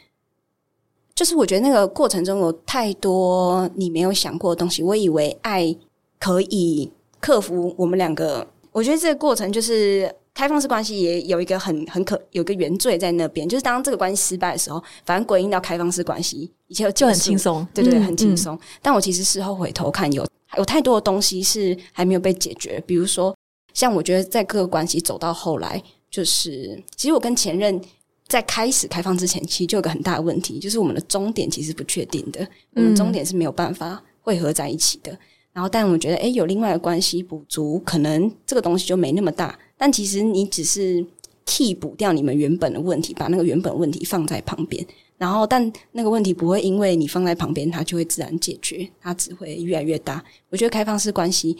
[1.15, 4.83] 就是我觉得那个过程中有太多你没有想过的东西。
[4.83, 5.73] 我以为爱
[6.19, 10.13] 可以克服我们两个，我觉得这个过程就是。
[10.33, 18.57] 开放式关系也有一个很很可有个原罪在那边，就是当这个关系失败的时候，反正归因到开放式关系，一切就很轻松，对对，很轻松。
[18.81, 20.25] 但我其实事后回头看，有
[20.57, 22.81] 有太多的东西是还没有被解决。
[22.87, 23.35] 比如说，
[23.73, 27.79] 像我觉得在各个关系走到后来，就是其实我跟前任
[28.27, 35.17] 在开始开放之前，其实就有个很大的问题，就是我们的终点其实不确定的，我们终点是没有办法汇合在一起的。
[35.53, 39.59] 然后，但我觉得，哎，有另外的关系补足，可能这个东西就没那么大。
[39.77, 41.05] 但其实你只是
[41.43, 44.85] 替补掉你们原本的问题，把那个原本问题放在旁边。
[45.17, 50.23] 然后，但那个问题不会因为你放在旁边，它就会自然解决，它只会越来越大。
[50.49, 51.57] 我觉得开放式关系，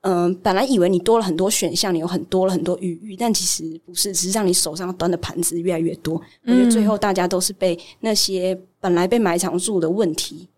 [0.00, 6.20] 嗯，本来以为你多了很多选项，你有很多了很多余裕，但其实不是，只是让你手上端的盘子越来越多。
[6.44, 10.48] 我觉得最后大家都是被那些本来被埋藏住的问题，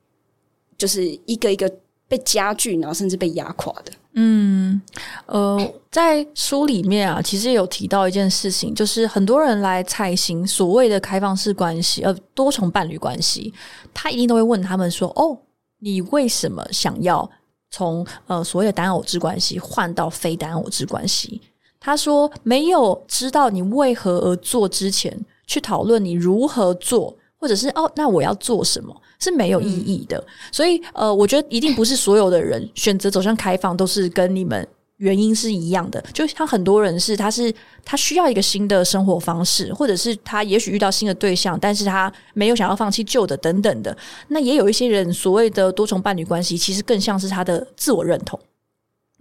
[0.78, 1.70] 就是一个一个。
[2.08, 3.92] 被加剧，然后甚至被压垮的。
[4.16, 4.80] 嗯，
[5.26, 13.52] 呃，在书里面啊，其实有提到一件事情，就是很多人来采行所谓的开放式关系，呃，多重伴侣关系，
[13.92, 15.36] 他一定都会问他们说：“哦，
[15.80, 17.28] 你为什么想要
[17.70, 21.40] 从呃所谓的单偶制关系换到非单偶制关系？”
[21.80, 37.54] 他说：“没有知道你为何而做之前，去讨论你如何做，或者是哦，那我要做什么？”是没有意义的，所以呃，我觉得一定不是所有的人选择走向开放都是跟你们原因是一样的，就像很多人是他是
[37.84, 43.96] 他需要一个新的生活方式，或者是他也许遇到新的对象，但是他没有想要放弃旧的等等的。
[44.28, 48.38] 那也有一些人所谓的多重伴侣关系，其实更像是他的自我认同。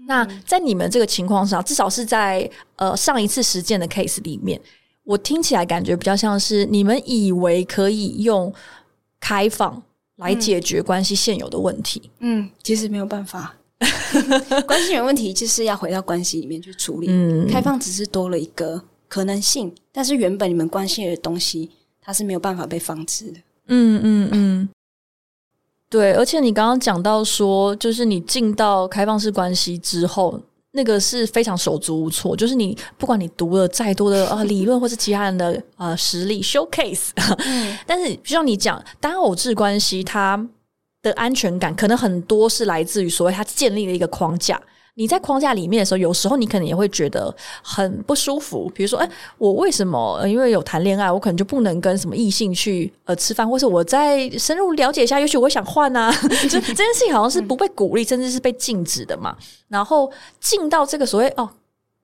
[0.06, 4.60] 那在你们这个情况上，至少是在呃上一次实践的 case 里面，
[5.04, 8.54] 我听起来感觉比较像是你们以为可以用
[9.20, 9.82] 开放
[10.18, 12.10] 来解决关系现有的问题。
[12.20, 13.56] 嗯，其实没有办法。
[14.66, 17.08] 关系有问题就是要回到关系里面去处理。
[17.10, 21.70] 嗯开放只是多了一个可能性，但是原本你们关系的东西，
[22.02, 23.40] 它是没有办法被放置的。
[23.68, 24.70] 嗯嗯嗯，
[25.90, 26.14] 对。
[26.14, 30.40] 而且你刚刚讲到说，就是你进到开放式关系之后，
[30.74, 32.36] 那个是非常手足无措。
[32.36, 37.10] 就是你不管你读了再多的啊理论，或是其他人的呃实力 showcase，
[37.88, 40.48] 但是就像你讲单偶制关系，它。
[41.04, 44.58] 的安全感可能很多是来自于所谓它建立了一个框架。
[44.96, 48.72] 你在框架里面的时候，有时候你可能也会觉得很不舒服。
[48.76, 50.24] 比如说，哎，我为什么？
[50.28, 56.12] 因为有谈恋爱，我可能就不能跟什么异性去呃吃饭，或是我再深入了解一下，也许我想换啊。
[56.48, 59.36] 就这件事情好像是不被鼓励，甚至是被禁止的嘛。
[59.68, 61.50] 然后进到这个所谓哦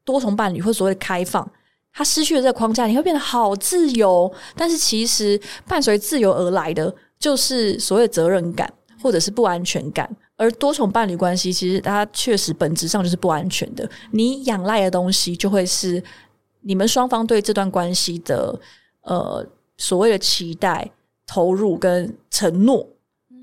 [0.04, 1.48] 多重伴侣或所谓开放，
[1.94, 4.32] 他失去了这个框架，你会变得好自由。
[4.56, 8.72] 但是其实伴随自由而来的，就是所谓责任感。
[9.02, 13.88] 或者是不安全感，而多重伴侣关系其实它确实本质上就是不安全的。
[14.12, 16.02] 你仰赖的东西就会是
[16.62, 18.58] 你们双方对这段关系的
[19.02, 19.46] 呃
[19.78, 20.90] 所谓的期待、
[21.28, 22.88] 投入跟承诺。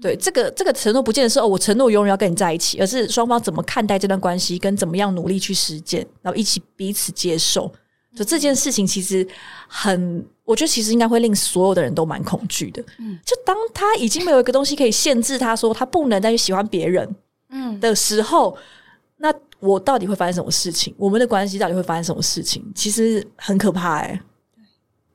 [0.01, 7.71] 对这个这个承诺，不见得是哦，我承诺永远要跟你在一起，而是双方怎么看待这段关系，跟怎么样努力去实践，然后一起彼此接受。
[8.17, 9.27] 就这件事情，其实
[9.69, 10.27] 很。
[10.47, 12.81] 我觉得其实应该会令所有的人都蛮恐惧的。
[12.99, 17.17] 嗯，就当他已经没有一个东西可以限制他说他不能再去喜欢别人，
[17.51, 18.57] 嗯的时候，
[19.17, 20.95] 那我到底会发生什么事情？
[20.97, 22.65] 我们的关系到底会发生什么事情？
[22.77, 24.21] 其实很可怕哎。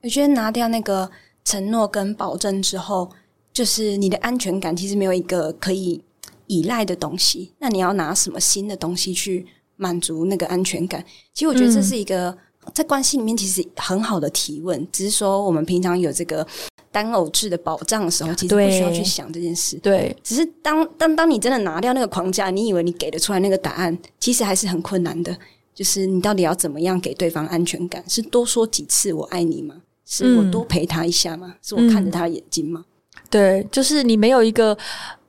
[0.03, 1.09] 我觉得拿掉那个
[1.45, 3.09] 承诺跟保证之后，
[3.53, 6.03] 就是你的安全感其实没有一个可以
[6.47, 7.53] 依赖的东西。
[7.59, 9.45] 那你要拿什么新的东西去
[9.77, 11.05] 满足那个安全感？
[11.33, 12.37] 其实我觉得这是一个。
[12.73, 16.45] 在关系里面，其实很好的提问，只是说我们平常有这个
[16.91, 19.77] 单偶制的保障的时候，其实不需要去想这件事。
[19.77, 25.35] 对，只是当当当你真的拿掉那个框架，你以为你给得出来那个答案，其实还是很困难的。
[25.73, 28.03] 就是你到底要怎么样给对方安全感？
[28.07, 29.75] 是多说几次“我爱你”吗？
[30.05, 31.55] 是我多陪他一下吗？
[31.61, 32.85] 是我看着他的眼睛吗？
[33.29, 34.77] 对，就是你没有一个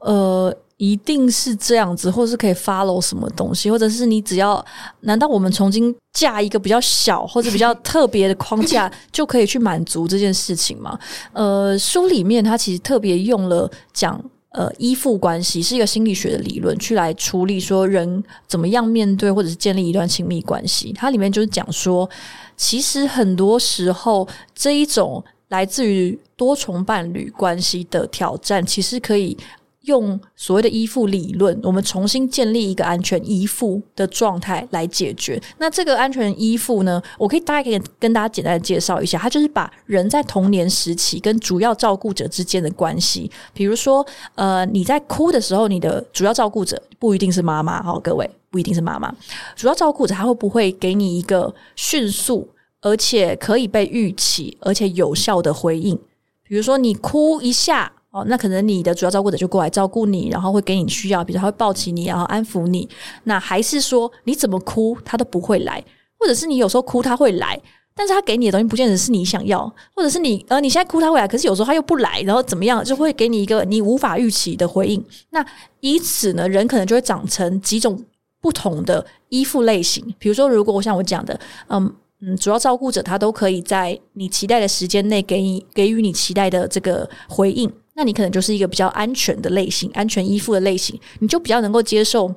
[0.01, 0.55] 呃。
[0.85, 4.65] 一定是这样子，或是可以 follow 什么东西，或者是你只要，
[5.03, 10.99] 难道我们重新架一个比较小或者比较特别的框架， 就可以去满足这件事情吗？
[11.35, 20.93] 呃，书里面它其实特别用了讲，呃，依附关系是一个心理学的理论，去来处理说人怎么样面对或者是建立一段亲密关系。
[20.99, 22.11] 它里面就是讲说，
[22.57, 29.39] 其实很多时候这一种来自于多重伴侣关系的挑战，其实可以。
[29.83, 35.41] 用所谓的依附理论，我们重新建立一个安全依附的状态来解决。
[35.59, 37.03] 那这个安全依附呢？
[37.19, 49.13] 我可以大概可以跟大家简单介绍一下，它就是把人在童年时期跟主要照顾者之间的关系，比如说，呃，你在哭的时候，你的主要照顾者不一定是妈妈，好，各位不一定是妈妈，
[49.57, 52.49] 主要照顾者他会不会给你一个迅速
[52.81, 55.99] 而且可以被预期而且有效的回应？
[56.45, 57.93] 比如说你哭一下。
[58.13, 62.87] 哦，那可能你的主要照顾者就过来照顾你，然后会给你需要，比如他会抱起你，然后安抚你。
[63.25, 65.83] 那还是说你怎么哭他都不会来，
[66.19, 67.59] 或者是你有时候哭他会来，
[67.95, 75.03] 但是他给你的东西不见得是你想要，或者是你呃你现在哭他会来，可是有时候他又不来，然后怎么样就会给你一个你无法预期的回应。
[75.31, 75.43] 那
[75.81, 77.99] 以此呢，人可能就会长成几种
[78.43, 80.15] 不同的依附类型。
[80.19, 87.73] 比如说，如果我像我讲的，嗯嗯，主要照顾者他都可以在你期待的时间内给你给予你期待的这个回应。
[87.95, 92.35] 那你可能就是一个比较安全的类型，安全依附的类型，你就比较能够接受，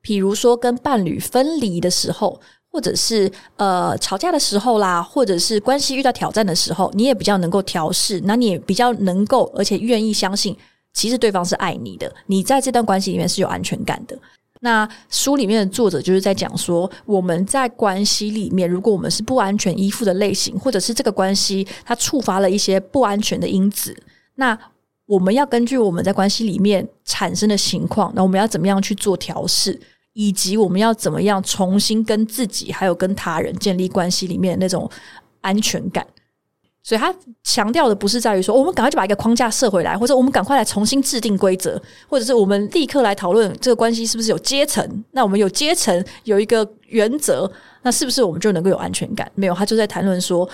[0.00, 2.40] 比如说跟伴侣分离的时候，
[2.70, 10.56] 或者是呃吵架的时候啦，或者是关系遇到挑战的时候，你也比较能够调试，那你也比较能够，而且愿意相信，
[10.92, 14.18] 其实对方是爱你的，你在这段关系里面是有安全感的。
[14.64, 23.96] 那书里面的作者就是在讲说，我们在关系里面，如果我们是不安全依附的类型，或者是这个关系它触发了一些不安全的因子，
[24.36, 24.56] 那
[25.06, 29.78] 我们要根据我们在关系里面产生的情况，那我们要怎么样去做调试，
[30.12, 34.88] 以及我们要怎么样重新跟自己还有跟他人建立关系里面那种
[35.40, 36.06] 安全感。
[36.84, 45.04] 所以他强调的不是在于说我们赶快就把一个框架设回来，或者我们赶快来重新制定规则，或者是我们立刻来讨论这个关系是不是有阶层？
[45.12, 47.48] 那我们有阶层有一个原则，
[47.82, 49.30] 那是不是我们就能够有安全感？
[49.36, 50.48] 没有，他就在谈论说，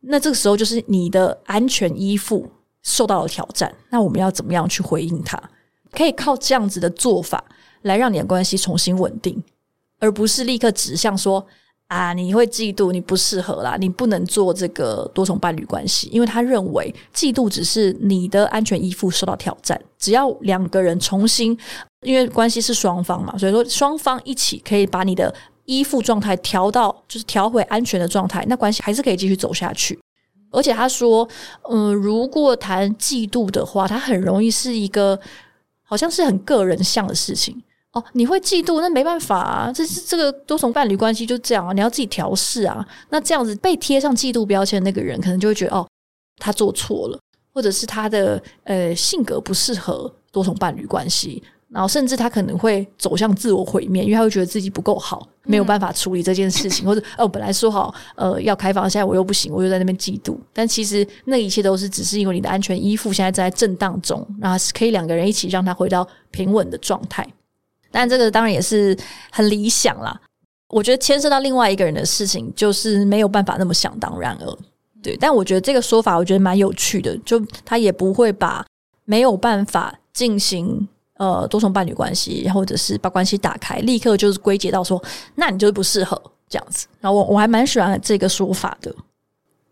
[0.00, 2.46] 那这个时候就是你的安全依附
[2.82, 5.40] 受到了挑战，那我们要怎么样去回应它？
[5.92, 7.44] 可以靠这样子的做法
[7.82, 9.42] 来让你的关系重新稳定，
[9.98, 11.46] 而不是立刻指向说。
[11.88, 19.80] 啊，你会嫉妒，你不适合啦，你不能做这个多重伴侣关系，因为他认为嫉妒只是你的安全依附受到挑战。
[19.98, 21.58] 只要两个人重新，
[22.02, 29.98] 因为关系是双方嘛，所以说双方一起可以把你的依附状态调到就是调回安全的状态，那关系还是可以继续走下去。
[30.50, 31.28] 而且他说，
[31.70, 35.18] 嗯，如果谈嫉妒的话，他很容易是一个
[35.82, 37.62] 好像是很个人向的事情。
[37.92, 42.86] 哦，你会嫉妒，那没办法啊，这是这个多重伴侣关系就这样啊，你要自己调试啊。
[43.08, 45.88] 那这样子被贴上嫉妒标签的那个人，可能就会觉得哦，
[46.36, 47.18] 他做错了，
[47.52, 60.36] 或者是他的呃性格不适合多重伴侣关系，然后甚至他可能会走向自我毁灭，因为他会觉得自己不够好，没有办法处理这件事情， 或者哦，本来说好呃要开放，现在我又不行，我又在那边嫉妒。
[60.52, 67.26] 但其实那一切都是只是因为你的安全依附现在在震荡中，然后可以两个人一起让他回到平稳的状态。
[67.90, 68.96] 但这个当然也是
[69.30, 70.18] 很理想啦。
[70.68, 74.58] 我觉得牵涉到另外一个人的事情，就是没有办法那么想当然了。
[75.02, 78.64] 对，但我觉得这个说法我觉得蛮有趣的，就他也不会把
[79.04, 80.86] 没有办法进行
[81.18, 85.00] 呃多重伴侣关系，或者是把关系打开，立刻就是归结到说，
[85.34, 86.86] 那你就是不适合这样子。
[87.00, 88.92] 然后我我还蛮喜欢这个说法的。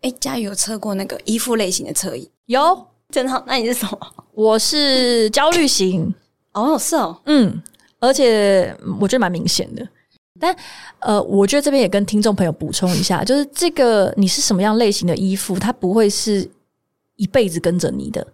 [0.01, 2.29] 哎，嘉宇有测过那个依附类型的测验？
[2.45, 3.43] 有，真好。
[3.47, 3.97] 那你是什么？
[4.33, 6.13] 我是焦虑型。
[6.53, 7.61] 哦，是哦，嗯。
[7.99, 8.71] 而且
[9.01, 9.83] 我觉得蛮明显的，
[10.39, 10.55] 但
[10.99, 16.47] 呃，我觉得这边也跟听众朋友补充一下，就是这个你是什么样类型的依附，它不会是
[17.15, 18.25] 一辈子跟着你的。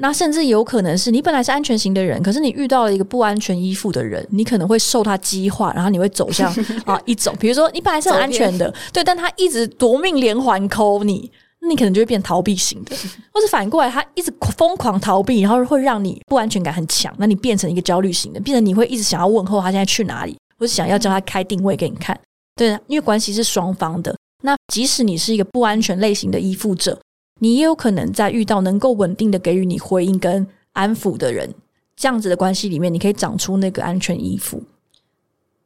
[0.00, 6.52] 那甚至有可能是你本来是安全型的人，可是你遇到了一个不安全依附的人，你可能会受他激化，然后你会走向
[6.84, 11.30] 啊一种，比如说你本来是很安全的，对，但他一直夺命连环抠你。
[11.62, 12.96] 那你可能就会变逃避型的，
[13.30, 17.14] 或是反过来，他一直疯狂逃避，然后会让你不安全感很强。
[17.18, 22.18] 那你变成一个焦虑型的，变成你会一直想要问候他现在去哪里，或是想要叫他开定位给你看。
[22.56, 24.16] 对，因为关系是双方的。
[24.42, 26.98] 那即使你是一个不安全类型的依附者，
[27.40, 31.52] 你也有可能在遇到能够稳定的给予你回应跟安抚的人，
[31.96, 34.62] 这样子的关系里面，你可以长出那个安全依附。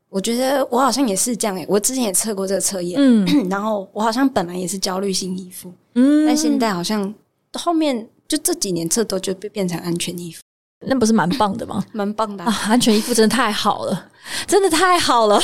[0.09, 7.13] 我觉得我好像也是这样诶，我之前也测过这个测验，嗯，然后我好像本来也是焦虑性依附，嗯，但现在好像
[7.55, 10.41] 后面就这几年测都就变变成安全依附，
[10.87, 11.85] 那不是蛮棒的吗？
[11.93, 12.53] 蛮棒的啊！
[12.69, 14.11] 安全依附真的太好了，
[14.47, 15.41] 真的太好了。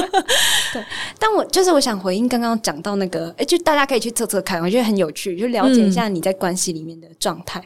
[0.72, 0.84] 对，
[1.18, 7.62] 但我就是我想回应刚刚讲到那个，哎，就大家可以去测测看，我觉得很有趣，就了解一下你在关系里面的状态，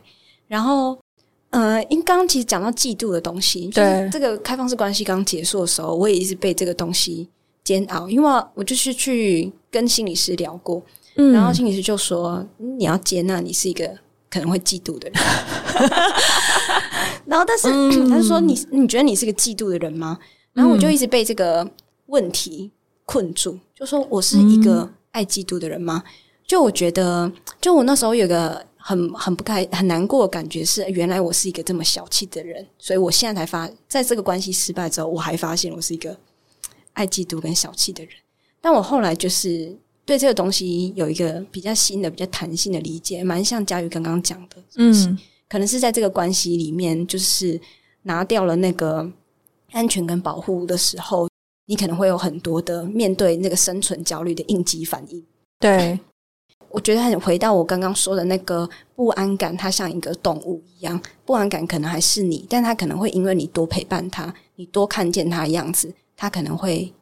[0.49, 0.99] 然后。
[1.51, 7.29] 呃，因刚刚其实讲到嫉妒的东西，就是这个开放式关系刚结束的时候，我也一直被这个东西
[7.63, 10.83] 煎熬，因为我就是去跟心理师聊过，
[11.15, 13.89] 然后心理师就说你要接纳你是一个
[14.29, 15.23] 可能会嫉妒的人，
[17.27, 17.69] 然后但是
[18.11, 20.19] 他就说你你觉得你是个嫉妒的人吗？
[20.55, 21.65] 然后我就一直被这个
[22.07, 22.71] 问题
[23.05, 26.03] 困住，就说我是一个爱嫉妒的人吗？
[26.47, 27.31] 就我觉得，
[27.61, 28.65] 就我那时候有个。
[28.87, 36.15] 很很不开很难过的感觉是，原来我是一个这么小气的人，所以我现在才发，在这个关系失败之后，我还发现我是一个
[36.93, 38.13] 爱嫉妒跟小气的人。
[38.61, 39.75] 但我后来就是
[40.05, 47.59] 对这个东西有一个比较新的、比较弹性的理解，蛮像佳宇刚刚讲的，嗯，可能是在这个关系里面，就是
[48.03, 49.11] 拿掉了那个
[49.73, 51.27] 安全跟保护的时候，
[51.67, 55.25] 你可能会有很多的面对那个生存焦虑的应激反应，
[55.59, 55.99] 对。
[56.71, 66.93] 我觉得很回到我刚刚说的那个不安感，它像一个动物一样，不安感可能还是你，但它可能会因为你多陪伴它，你多看见它的样子，它可能会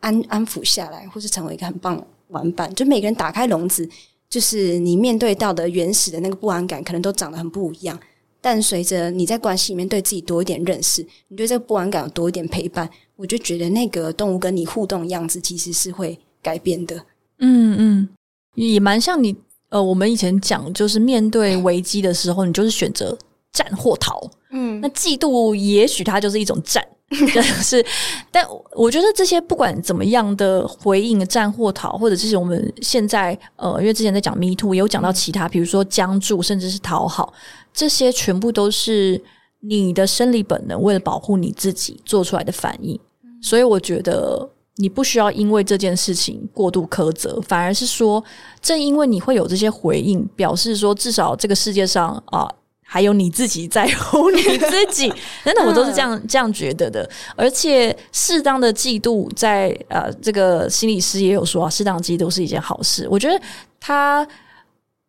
[0.00, 2.74] 安安抚下来，或是成为一个很棒玩伴。
[2.74, 3.88] 就每个人打开笼子，
[4.28, 7.98] 就是你面对到的原始的那个不安感，可能都长得很不一样。
[8.42, 16.96] 但随着你在关系里面对自己多一点认识，你对这个不安感有多一点陪伴，我就觉得那个动物跟你互动的样子其实是会改变的。
[17.38, 18.08] 嗯嗯。
[18.54, 19.34] 也蛮像你，
[19.70, 23.16] 呃，我们以前讲，就是面对危机的时候，你就是选择
[23.50, 24.20] 战或逃。
[24.50, 26.86] 嗯，那嫉妒也许它就是一种战，
[27.62, 27.82] 是。
[28.30, 37.32] 但我觉得这些不管怎么样的回应，战或逃，或者这些我们现在，呃，因为之前在讲 Me Too，也有讲到其他，比如说僵住，甚至是讨好，
[37.72, 39.22] 这些全部都是
[39.60, 42.98] 你的生理本能为了保护你自己做出来的反应。
[43.40, 44.48] 所以我觉得。
[44.76, 48.24] 你不需要因为这件事情过度苛责，反而是说，
[48.62, 52.50] 正因为你会有这些回应，表示说至少这个世界上啊，
[52.82, 55.12] 还有你自己在乎你自己，
[55.44, 57.08] 真的，我都是这样这样觉得的。
[57.36, 63.06] 而且，适当的嫉妒，在呃，这个心理师也有说啊，适当嫉妒是一件好事。
[63.10, 63.38] 我觉得
[63.78, 64.26] 他，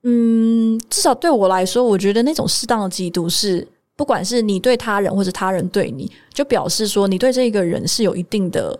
[0.04, 8.80] 嗯，至少对我来说，我觉得那种适当的嫉妒是，不管是你对他人或者他人对你，就表示说你对这个人是有一定的。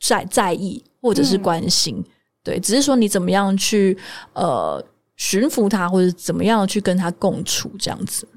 [0.00, 2.04] 在在意或者是关心，
[2.42, 3.96] 对，只是说你怎么样去
[4.34, 4.84] 呃
[5.16, 8.28] 驯服他，或者怎么样去跟他共处这样子。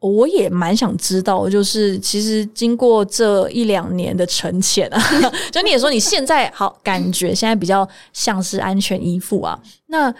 [0.00, 5.02] 我也蛮想知道，就是其实经过这一两年的沉潜啊，
[5.50, 10.14] 就你也说你现在好感觉现在比较像是安全依附啊，那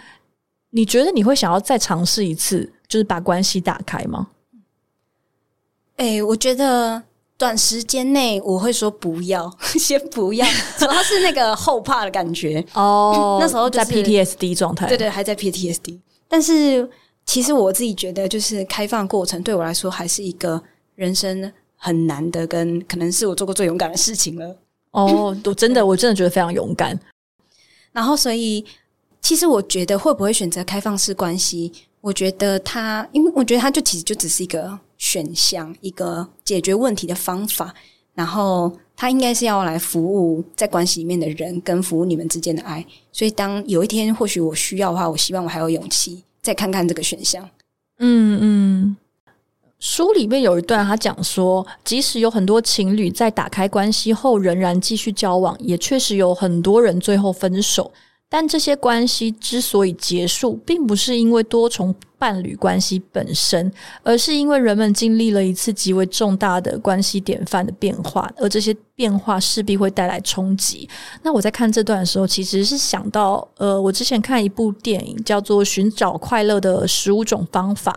[0.71, 4.29] 你觉得你会想要再尝试一次，就是把关系打开吗？
[5.97, 7.03] 哎，我觉得。
[7.39, 9.49] 短时间内我会说不要，
[9.79, 10.45] 先不要，
[10.77, 13.37] 主要是那个后怕的感觉哦。
[13.39, 15.97] 那时候在 PTSD 状态，对对，还在 PTSD。
[16.27, 16.85] 但是
[17.25, 20.61] 其实我自己觉得，就是开放过程对我来说，还是一个
[20.95, 24.57] 人生很难的，跟可能是我做过最勇敢的事情了。
[24.91, 26.99] 哦，我真的，我真的觉得非常勇敢。
[27.93, 28.65] 然后，所以
[29.21, 31.71] 其实我觉得，会不会选择开放式关系？
[32.01, 34.79] 我觉得他，因为我觉得他就其实就只是一个。
[34.99, 37.73] 选项一个解决问题的方法，
[38.13, 42.85] 然后他应该是要来服务在关系里面的人，跟服务你们之间的爱。
[43.13, 47.49] 所以，当有一天或许我需要的话，我希望我还有勇气再看看这个选项。
[47.99, 48.97] 嗯嗯，
[49.79, 57.89] 书里面有一段，他讲说，即使有很多情侣在打开关系后仍然继续交往，也确实有很多人最后分手。
[58.29, 63.71] 但这些关系之所以结束，并不是因为多重伴侣关系本身，
[64.03, 70.87] 而是因为人们经历了一次极为重大的关系典范的变化，而这些变化势必会带来冲击。
[71.23, 77.91] 那我在看这段的时候，其实是想到，呃，我之前看一部电影叫做《寻找快乐的十五种方法》。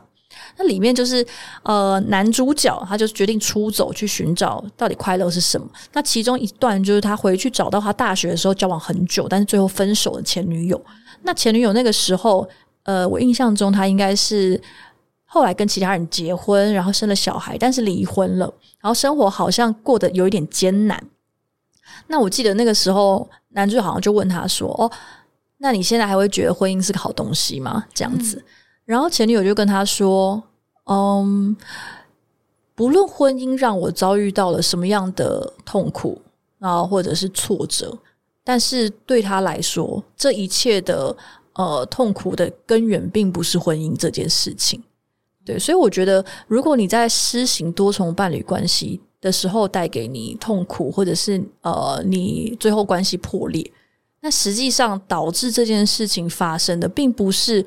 [0.56, 1.26] 那里面就是
[1.62, 5.66] 呃，男主角他就决定出走去寻找到底快乐是什么。
[5.92, 10.80] 那其中一段就是他回去找到他大学的时候交往很久，但是最后分手的前女友。
[11.22, 12.48] 那前女友那个时候，
[12.82, 14.60] 呃，我印象中他应该是
[15.24, 18.46] 后来跟其他人结婚，然后生了小孩，但是离婚了，
[18.80, 21.02] 然后生活好像过得有一点艰难。
[22.08, 24.90] 那我记得那个时候，男主角好像就问他说：“哦，
[25.58, 28.42] 那你现在还会觉得婚姻是个好东西吗？”这样子。
[28.84, 30.42] 然后前女友就跟他说
[30.90, 31.56] ：“嗯，
[32.74, 36.20] 不论婚姻让我遭遇到了什么样的痛苦
[36.58, 37.96] 啊，或者是挫折，
[38.42, 41.16] 但是对他来说，这一切的
[41.54, 44.82] 呃痛苦的根源并不是婚姻这件事情。
[45.44, 53.72] 对，所以我觉得，如果你在施行多重伴侣关系的时候带给你痛苦，或者是呃你最后关系破裂，
[54.20, 57.64] 那实际上导致这件事情发生的，并不是。”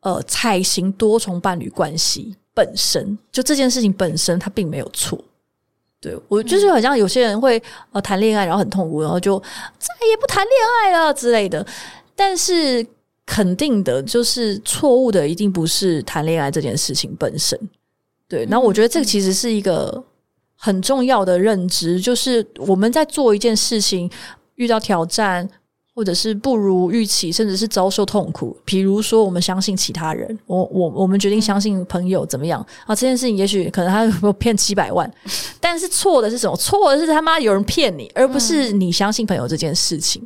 [0.00, 5.18] 呃，采行多重伴侣关系本身就这件事情本身，它并没有错。
[6.00, 9.38] 对我就是好像有些人会呃谈恋爱，然后很痛苦，然后就
[9.78, 11.66] 再也不谈恋爱了之类的。
[12.14, 12.86] 但是
[13.24, 17.58] 肯定的就是错误的，一定不是谈恋爱这件事情本身。
[18.28, 20.04] 对，那我觉得这个其实是一个
[20.54, 24.08] 很重要的认知，就是我们在做一件事情
[24.54, 25.48] 遇到挑战。
[25.96, 28.54] 或者是不如预期，甚至是遭受痛苦。
[28.66, 32.94] 比如说，我们相信其他人，我我我们决定相信朋友怎么样啊？
[32.94, 35.10] 这件事情也许可能他有骗七百万，
[35.58, 36.54] 但是错的是什么？
[36.54, 40.22] 错的是他妈有人骗你，而不是你相信朋友这件事情。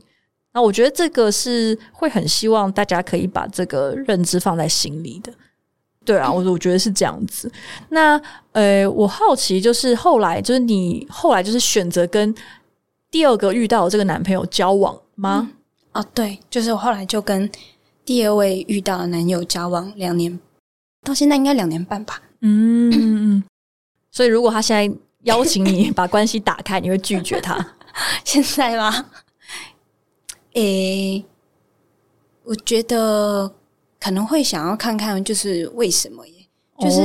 [0.53, 5.33] 那我觉得这个是会很希望大家可以把这个认知放在心里的。
[6.05, 7.49] 对啊，我我觉得是这样子。
[7.91, 12.35] 那呃，我好奇就是后来就是你后来就是选择跟
[13.09, 15.49] 第二个遇到这个男朋友交往吗？
[15.93, 17.51] 哦，对，就是我后来就跟
[18.05, 20.39] 第二位遇到的男友交往两年，
[21.03, 22.23] 到现在应该两年半吧。
[22.41, 23.43] 嗯，
[24.11, 27.75] 所以如果他现在邀请你 把关系打开，你会拒绝他？
[28.25, 29.07] 现在吗？
[30.55, 31.25] 诶，
[32.45, 33.53] 我觉得
[33.99, 36.47] 可能会想要看看，就是为什么耶？
[36.79, 37.01] 就是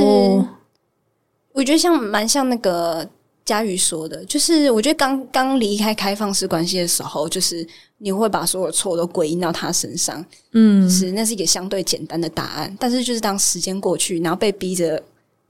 [1.52, 3.08] 我觉得像蛮像那个。
[3.46, 7.66] 佳瑜说的，就是我觉得刚刚离开开放式关系的时候，就是
[7.98, 10.22] 你会把所有错都归因到他身上，
[10.52, 12.76] 嗯，是那是一个相对简单的答案。
[12.80, 15.00] 但是就是当时间过去，然后被逼着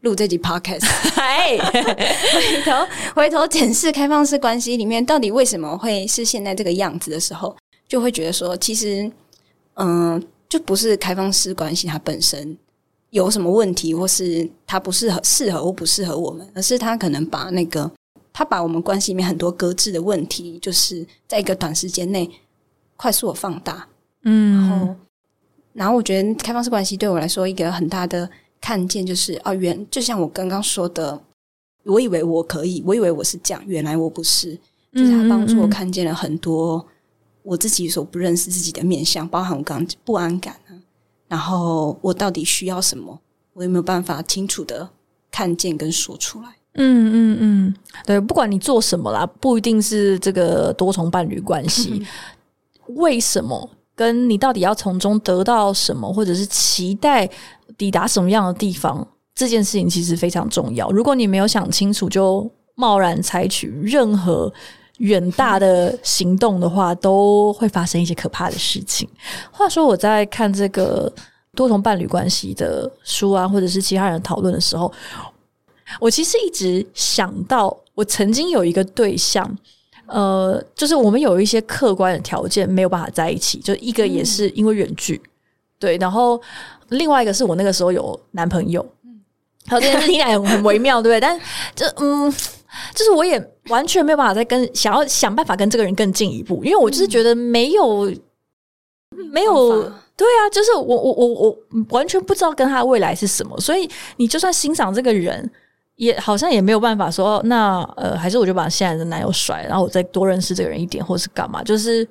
[0.02, 7.56] 录这集 podcast，回头回头检视开放式关系里面到底为什么会是现在这个样子的时候，
[7.88, 9.10] 就会觉得说，其实
[9.76, 12.56] 嗯，就不是开放式关系它本身。
[13.16, 17.90] 有什么问题，或是他不适合、适合或不适合我们，而是他可能把那个
[18.30, 22.30] 他把我们关系里面很多搁置的问题，就是在一个短时间内
[22.96, 23.88] 快速的放大。
[24.24, 24.96] 嗯，然后，
[25.72, 28.28] 然后我觉得开放式关系对我来说一个很大的
[28.60, 31.18] 看见就是，啊，原就像我刚刚说的，
[31.84, 34.58] 我以为我可以，我以为我是这样，原来我不是。
[34.92, 36.86] 就是他帮助我看见了很多
[37.42, 40.65] 我自己所不认识自己的面相，包含我刚刚不安感啊，
[41.28, 43.18] 然后我到底需要什么，
[43.52, 44.88] 我有没有办法清楚的
[45.30, 46.48] 看见跟说出来？
[46.78, 47.74] 嗯嗯嗯，
[48.04, 52.06] 对，不管你做什么啦，不一定是这个多重伴侣关系，
[52.96, 57.26] 为什么跟你到底要从中得到什么，或者是期待
[57.78, 60.90] 抵达什么样的地方，这件事情其实非常重要。
[60.90, 64.52] 如果你没有想清楚，就贸然采取任何
[64.98, 69.06] 远大的行动的话，都会发生一些可怕的事情。
[69.50, 71.12] 话说，我在看这个
[71.54, 74.90] 多重伴侣关系的书啊，或者是其他人讨论的时候，
[76.00, 79.58] 我其实一直想到，我曾经有一个对象，
[80.06, 85.20] 呃，就是我们有一些客观的条件没有办法在一起，就一个也是因为远距，
[85.78, 86.40] 对，然后
[86.88, 89.20] 另外一个是我那个时候有男朋友，嗯，
[89.68, 91.20] 好，这件事听起来很很微妙，对不对？
[91.20, 91.38] 但
[91.74, 92.32] 这嗯。
[92.94, 98.12] 就是我也完全没有办法再跟想要想办法跟这个人更进一步，因为我就是觉得没有、
[99.32, 99.82] 没有
[100.16, 101.58] 对啊，就是我我我我
[101.90, 105.50] 完全不知道跟他未来是什么，所以你就算欣赏这个人，
[105.96, 112.08] 也好像也没有办法说那呃，还是我就把现在的男友甩，然后我再多认识这个人一点，或是干嘛，就是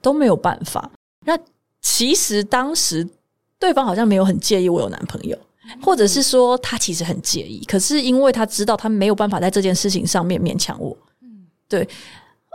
[0.00, 0.90] 都没有办法。
[1.24, 1.38] 那
[1.82, 3.08] 其实当时
[3.58, 5.36] 对方好像没有很介意我有男朋友。
[5.82, 11.88] 或者是说他其实很介意，可是因为他知道他没有办法在这件事情上面勉强我，嗯，对，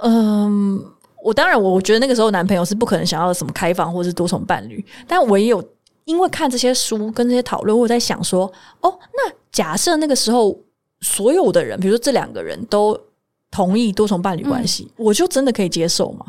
[0.03, 0.83] 嗯，
[1.23, 5.63] 我当然我觉得那个时候男朋友是不可能想要什么开放或是多重伴侣，但我也有
[6.05, 8.51] 因为看这些书跟这些讨论，我在想说，
[8.81, 10.59] 哦，那假设那个时候
[11.01, 12.99] 所有的人，比如说这两个人都
[13.51, 16.25] 同意多重伴侣关系，我就真的可以接受吗？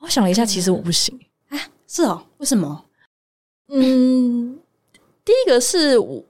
[0.00, 1.18] 我想了一下，其实我不行。
[1.48, 2.84] 啊，是哦，为什么？
[3.68, 4.55] 嗯。
[5.26, 6.22] 第一个是我，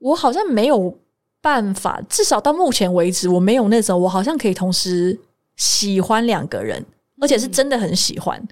[0.00, 0.98] 我好像没有
[1.40, 5.16] 办法，至少到目前为止，我没有那种我好像可以同时
[5.56, 6.84] 喜欢两个人，
[7.20, 8.42] 而且是真的很喜欢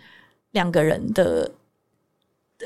[0.53, 1.51] 两个人的。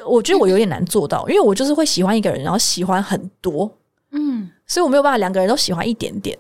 [0.07, 3.71] 我觉得我有点难做到，因为我就是会喜欢一个人，然后喜欢很多，
[4.11, 6.39] 嗯，所以我没有办法两个人都喜欢一点点，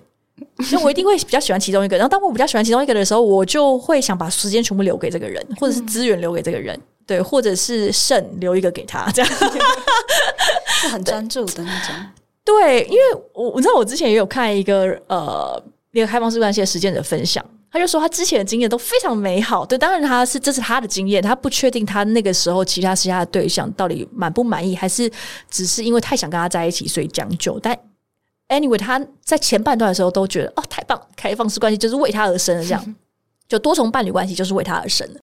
[0.60, 1.96] 所以我一定会比较喜欢其中一个。
[1.96, 6.78] 然后当我比较喜欢其中一个的时候，我就会想把时间全部留给这个人，或者是资源留给这个人。
[7.04, 9.30] 对，或者是肾留一个给他，这样
[10.82, 11.94] 是很专注的那种。
[12.44, 13.00] 对，因为
[13.32, 15.62] 我我知道我之前也有看一个呃
[15.92, 19.64] 那个开放式关系的实践者分享，他就说他之前的经验都非常美好。
[19.64, 25.08] 对，当然他是这是他的经验，他不确定他那个时候其他其他的对象到底满不满意，还是
[25.48, 27.56] 只是因为太想跟他在一起所以将就。
[27.60, 27.78] 但
[28.48, 32.96] anyway，他在前半段的时候都觉得哦太棒，开放式关系就是为他而生的，这样
[33.46, 35.20] 就多重伴侣关系就是为他而生的，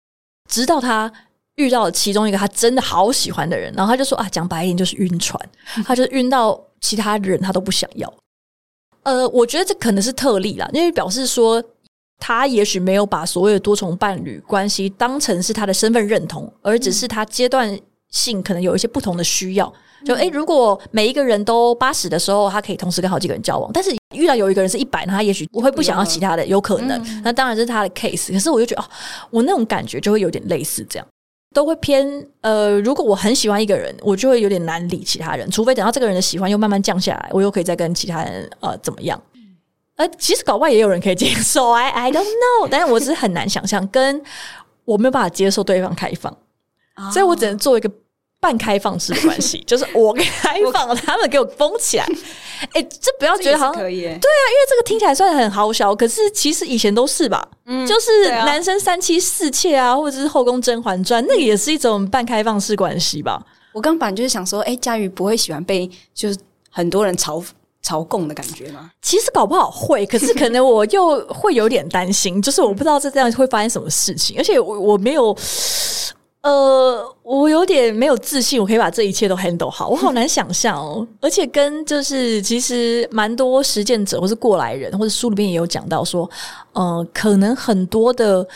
[0.49, 1.09] 直到他。
[1.55, 5.39] 遇到了其中一个他真的好喜欢的人，然后他就说啊，讲白一点就是晕船，
[5.85, 8.13] 他就晕到其他人他都不想要。
[9.03, 11.63] 呃，我觉得这可能是特例啦，因为表示说
[12.19, 17.77] 他也许没有把所谓的多重伴侣关系当成是他的身份认同，而只是他阶段
[18.09, 19.71] 性可能有一些不同的需要。
[20.05, 27.21] 就诶，如果每一个人都八十的时候，他可以同时跟好几个人交往，但是遇到有一个人是一百，他也许我会不想要其他的，有可能。
[27.23, 28.85] 那当然是他的 case，可是我就觉得哦，
[29.31, 31.07] 我那种感觉就会有点类似这样。
[31.55, 32.05] 都会偏
[32.41, 39.19] 呃，如果我很喜欢一个人，我就会有点难理其他人，除非等到这个人的喜欢又慢慢降下来，我又可以再跟其他人呃怎么样？
[39.95, 44.21] 呃，其实搞外也有人可以接受， I I don't know，但是我只是很难想象，跟
[44.83, 46.37] 我没有办法接受对方开放，
[47.13, 47.89] 所以我只能做一个。
[48.45, 52.05] 半开放式的关系， 就是我开放，他们给我封起来。
[52.73, 63.43] 哎，这不要觉得好像可以，对啊，因为这个听起来算很好笑，可是其实以前都是吧，嗯，就是男生三妻四妾啊，或者是后宫甄嬛传，那也是一种半开放式关系吧。
[63.73, 66.37] 我刚本来就是想说，哎，佳瑜不会喜欢被就是
[66.69, 67.43] 很多人嘲
[67.83, 68.91] 嘲供的感觉吗？
[69.01, 75.35] 其实搞不好会，可是可能我又会有点担心，就是我不知道这这样会发生什么事情，而且我我没有。
[76.45, 81.05] 呃，我有点没有自信，我可以把这一切都 handle 好， 我好难想象哦。
[81.19, 86.29] 而且跟就是其实蛮多实践者或是过来人，或者书里面也有讲到说，
[86.73, 88.47] 呃，可能很多的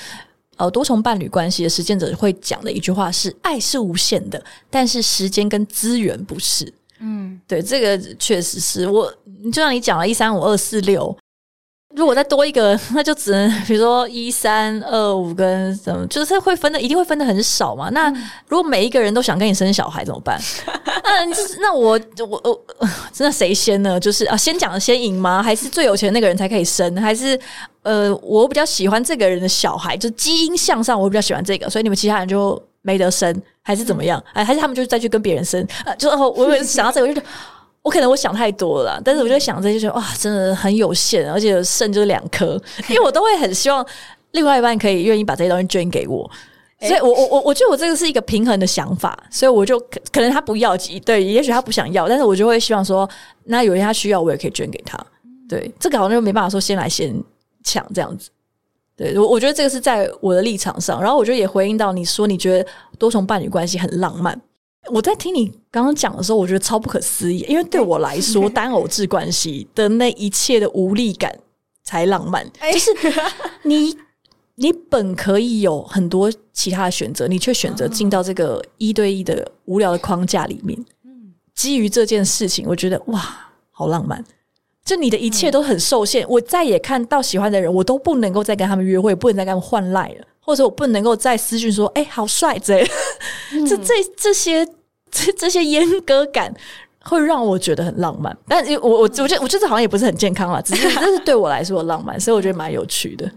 [0.58, 6.72] 呃多重伴侣关系的实践者会讲的一句话是：爱是无限的，但是时间跟资源不是。
[7.00, 9.12] 嗯，对，这个确实是我，
[9.46, 11.18] 就像你讲了一三五二四六。
[11.96, 17.90] 如果再多一个， 那就只能比如说一三二五跟什么，就是会分的，一定会分的很少嘛。
[17.90, 18.10] 那
[18.48, 20.40] 如果每一个人都想跟你生小孩怎么办？
[21.04, 21.26] 那，
[21.62, 22.66] 那我我我，
[23.12, 24.00] 真的谁先呢？
[24.00, 25.42] 就是啊，先讲先赢吗？
[25.42, 26.96] 还是最有钱那个人才可以生？
[26.98, 27.38] 还是
[27.82, 34.24] 呃，我比较喜欢这个人的小孩，就基因向上，我比较喜欢这个，所以你们其他人就没得生，还是怎么样？
[34.34, 35.66] 哎，还是他们就再去跟别人生？
[35.86, 37.20] 呃，就我我想到这个，我就
[37.82, 43.86] 我可能我想太多了，但是我就想这些，就哇，真的很有限，而且肾就是两颗， 因为我都会很希望
[44.32, 46.30] 另外一半可以愿意把这些东西捐给我。
[46.82, 53.10] 所以，我我我我觉得我这个是一个平衡的想法，所以我就可可能他不要急，对，也许他不想要，但是我就会希望说，
[53.44, 54.98] 那有一天他需要，我也可以捐给他。
[55.50, 57.14] 对，这个好像就没办法说先来先
[57.66, 58.30] 抢这样子。
[58.96, 64.40] 对我，我觉得这个是在我的立场上，然后我觉得也回应到你说你觉得多重伴侣关系很浪漫。
[64.92, 71.38] 我在听你刚刚讲的时候，我觉得超不可思议，因为对我来说， 单偶制关系的那一切的无力感
[71.84, 72.92] 才浪漫，就是
[73.64, 73.98] 你。
[74.62, 80.78] 你本可以有很多其他的选择，你却选择进到这个一对一的无聊的框架里面。
[81.06, 83.24] 嗯，基于这件事情，我觉得哇，
[83.72, 84.22] 好浪漫！
[84.86, 92.84] 就你的一切都很受限，我再也看到喜欢的人，我都不能够再跟他们约会，不能再跟他们换赖了，或者我不能够再私讯说：“哎，好帅！” 这
[93.68, 94.66] 这这这些
[95.12, 96.54] 这这些阉割感
[97.02, 98.36] 会让我觉得很浪漫。
[98.48, 103.30] 但我我我觉得我觉得好像也不是很健康啊， 只是这是对我来说浪漫，所以我觉得蛮有趣的。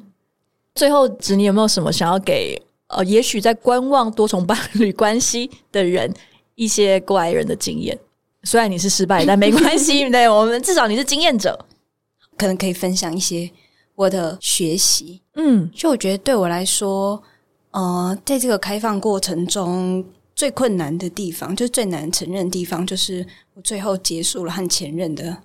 [0.75, 6.13] 最后，子你有没有什么想要给呃，也许在观望多重伴侣关系的人
[6.55, 7.99] 一些过来人的经验？
[8.45, 11.67] 虽然你是失败，但没关系， 对我们至少你是经验者，
[12.37, 13.51] 可能可以分享一些
[13.95, 15.23] 我的学习。
[15.35, 17.23] 嗯，就我觉得对我来说，
[17.71, 25.37] 呃，在这个开放过程中最困难的地方，就是最难承认的地方，就是我最后结束了和前任的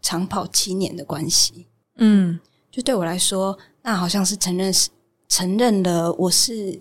[0.00, 1.66] 长跑七年的关系。
[1.96, 2.38] 嗯，
[2.70, 3.58] 就对我来说。
[3.84, 4.88] 那好像是承认是
[5.28, 6.80] 承认了我是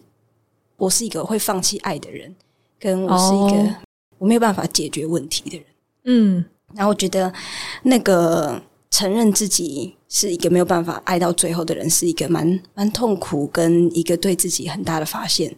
[0.77, 2.35] 我是一个会放弃爱的人，
[2.79, 3.75] 跟我是一个
[4.21, 5.65] 我没有办法解决问题的人。
[6.03, 6.45] 嗯，
[6.75, 7.33] 然后我觉得
[7.81, 8.61] 那个
[8.91, 15.55] 承认自己是一个没有办法爱到最后的人，是一个蛮蛮痛苦跟一个对自己很大的发现。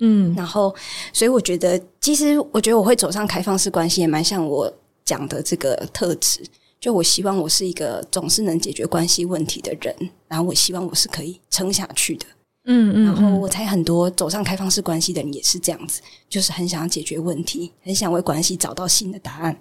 [0.00, 0.74] 嗯，然后
[1.12, 4.72] 所以我觉得，其实我觉得我会走上开放式关系，也蛮像我
[5.04, 6.42] 讲的这个特质。
[6.80, 9.94] 就我希望我是一个总是能解决关系问题的人，
[10.28, 12.24] 然后我希望我是可以撑下去的，
[12.64, 19.58] 嗯嗯，然后我猜很多走上开放式关系的人也是这样子，就是很想要解决问题，很想为关系找到新的答案，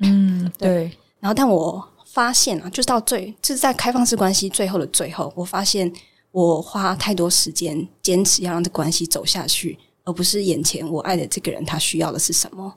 [0.00, 0.90] 嗯， 对。
[1.20, 5.90] 然后，但我发现啊，就是到最就是在开放式关系最后的最后，我发现
[6.32, 12.74] 我花太多时间坚持要让这关系走下去，而不是眼前我爱的这个人他需要的是什么，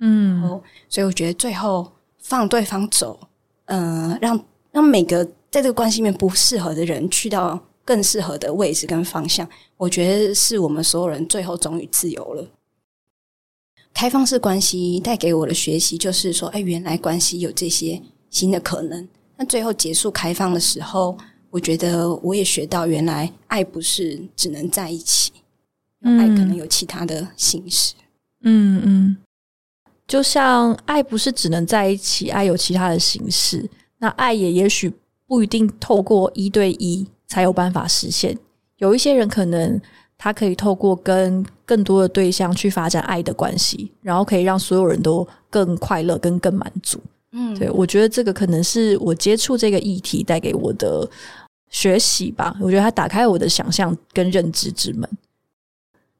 [0.00, 1.90] 嗯，所以我觉得最后。
[2.18, 3.16] 放对方走，
[3.66, 7.56] 嗯，让让每个在这个关系里面不适合的人去到
[7.86, 12.46] 更适合的位置跟方向，我觉得是我们所有人最后终于自由了。
[13.94, 19.08] 开放式关系带给我的学习就是说，哎，原来关系有这些新的可能。
[19.36, 21.16] 那最后结束开放的时候，
[21.48, 25.32] 我觉得我也学到，原来爱不是只能在一起，
[26.02, 27.94] 爱可能有其他的形式。
[28.42, 29.16] 嗯嗯。
[30.06, 33.68] 就像爱不是只能在一起，爱有其他的形式。
[33.98, 34.92] 那爱也也许
[35.26, 38.36] 不一定透过一对一才有办法实现。
[38.78, 39.80] 有一些人可能
[40.18, 46.98] 他可以透过跟更多的对象去发展爱的关系，然后可以让所有人都更快乐、跟更满足。
[47.32, 51.08] 嗯，对我觉得这个可能是我接触这个议题带给我的
[51.70, 52.56] 学习吧。
[52.60, 55.08] 我觉得它打开我的想象跟认知之门。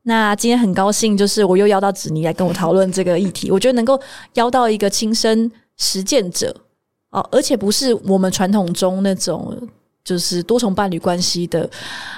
[0.03, 3.51] 那今天很高兴，就是我又邀到子妮来跟我讨论这个议题。
[3.51, 4.01] 我觉得能够
[4.35, 6.55] 邀到一个亲身实践者
[7.11, 9.57] 哦，而且不是我们传统中那种
[10.07, 11.69] 就是多重伴侣关系的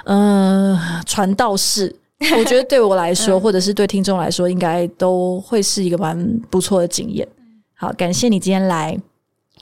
[0.05, 1.93] 嗯传道士。
[2.36, 7.26] 我觉得对我来说，或者是对听众来说，应该都会是一个蛮不错的经验。
[7.74, 8.99] 好，感谢你今天来，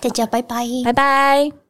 [0.00, 1.65] 大家拜拜，拜拜。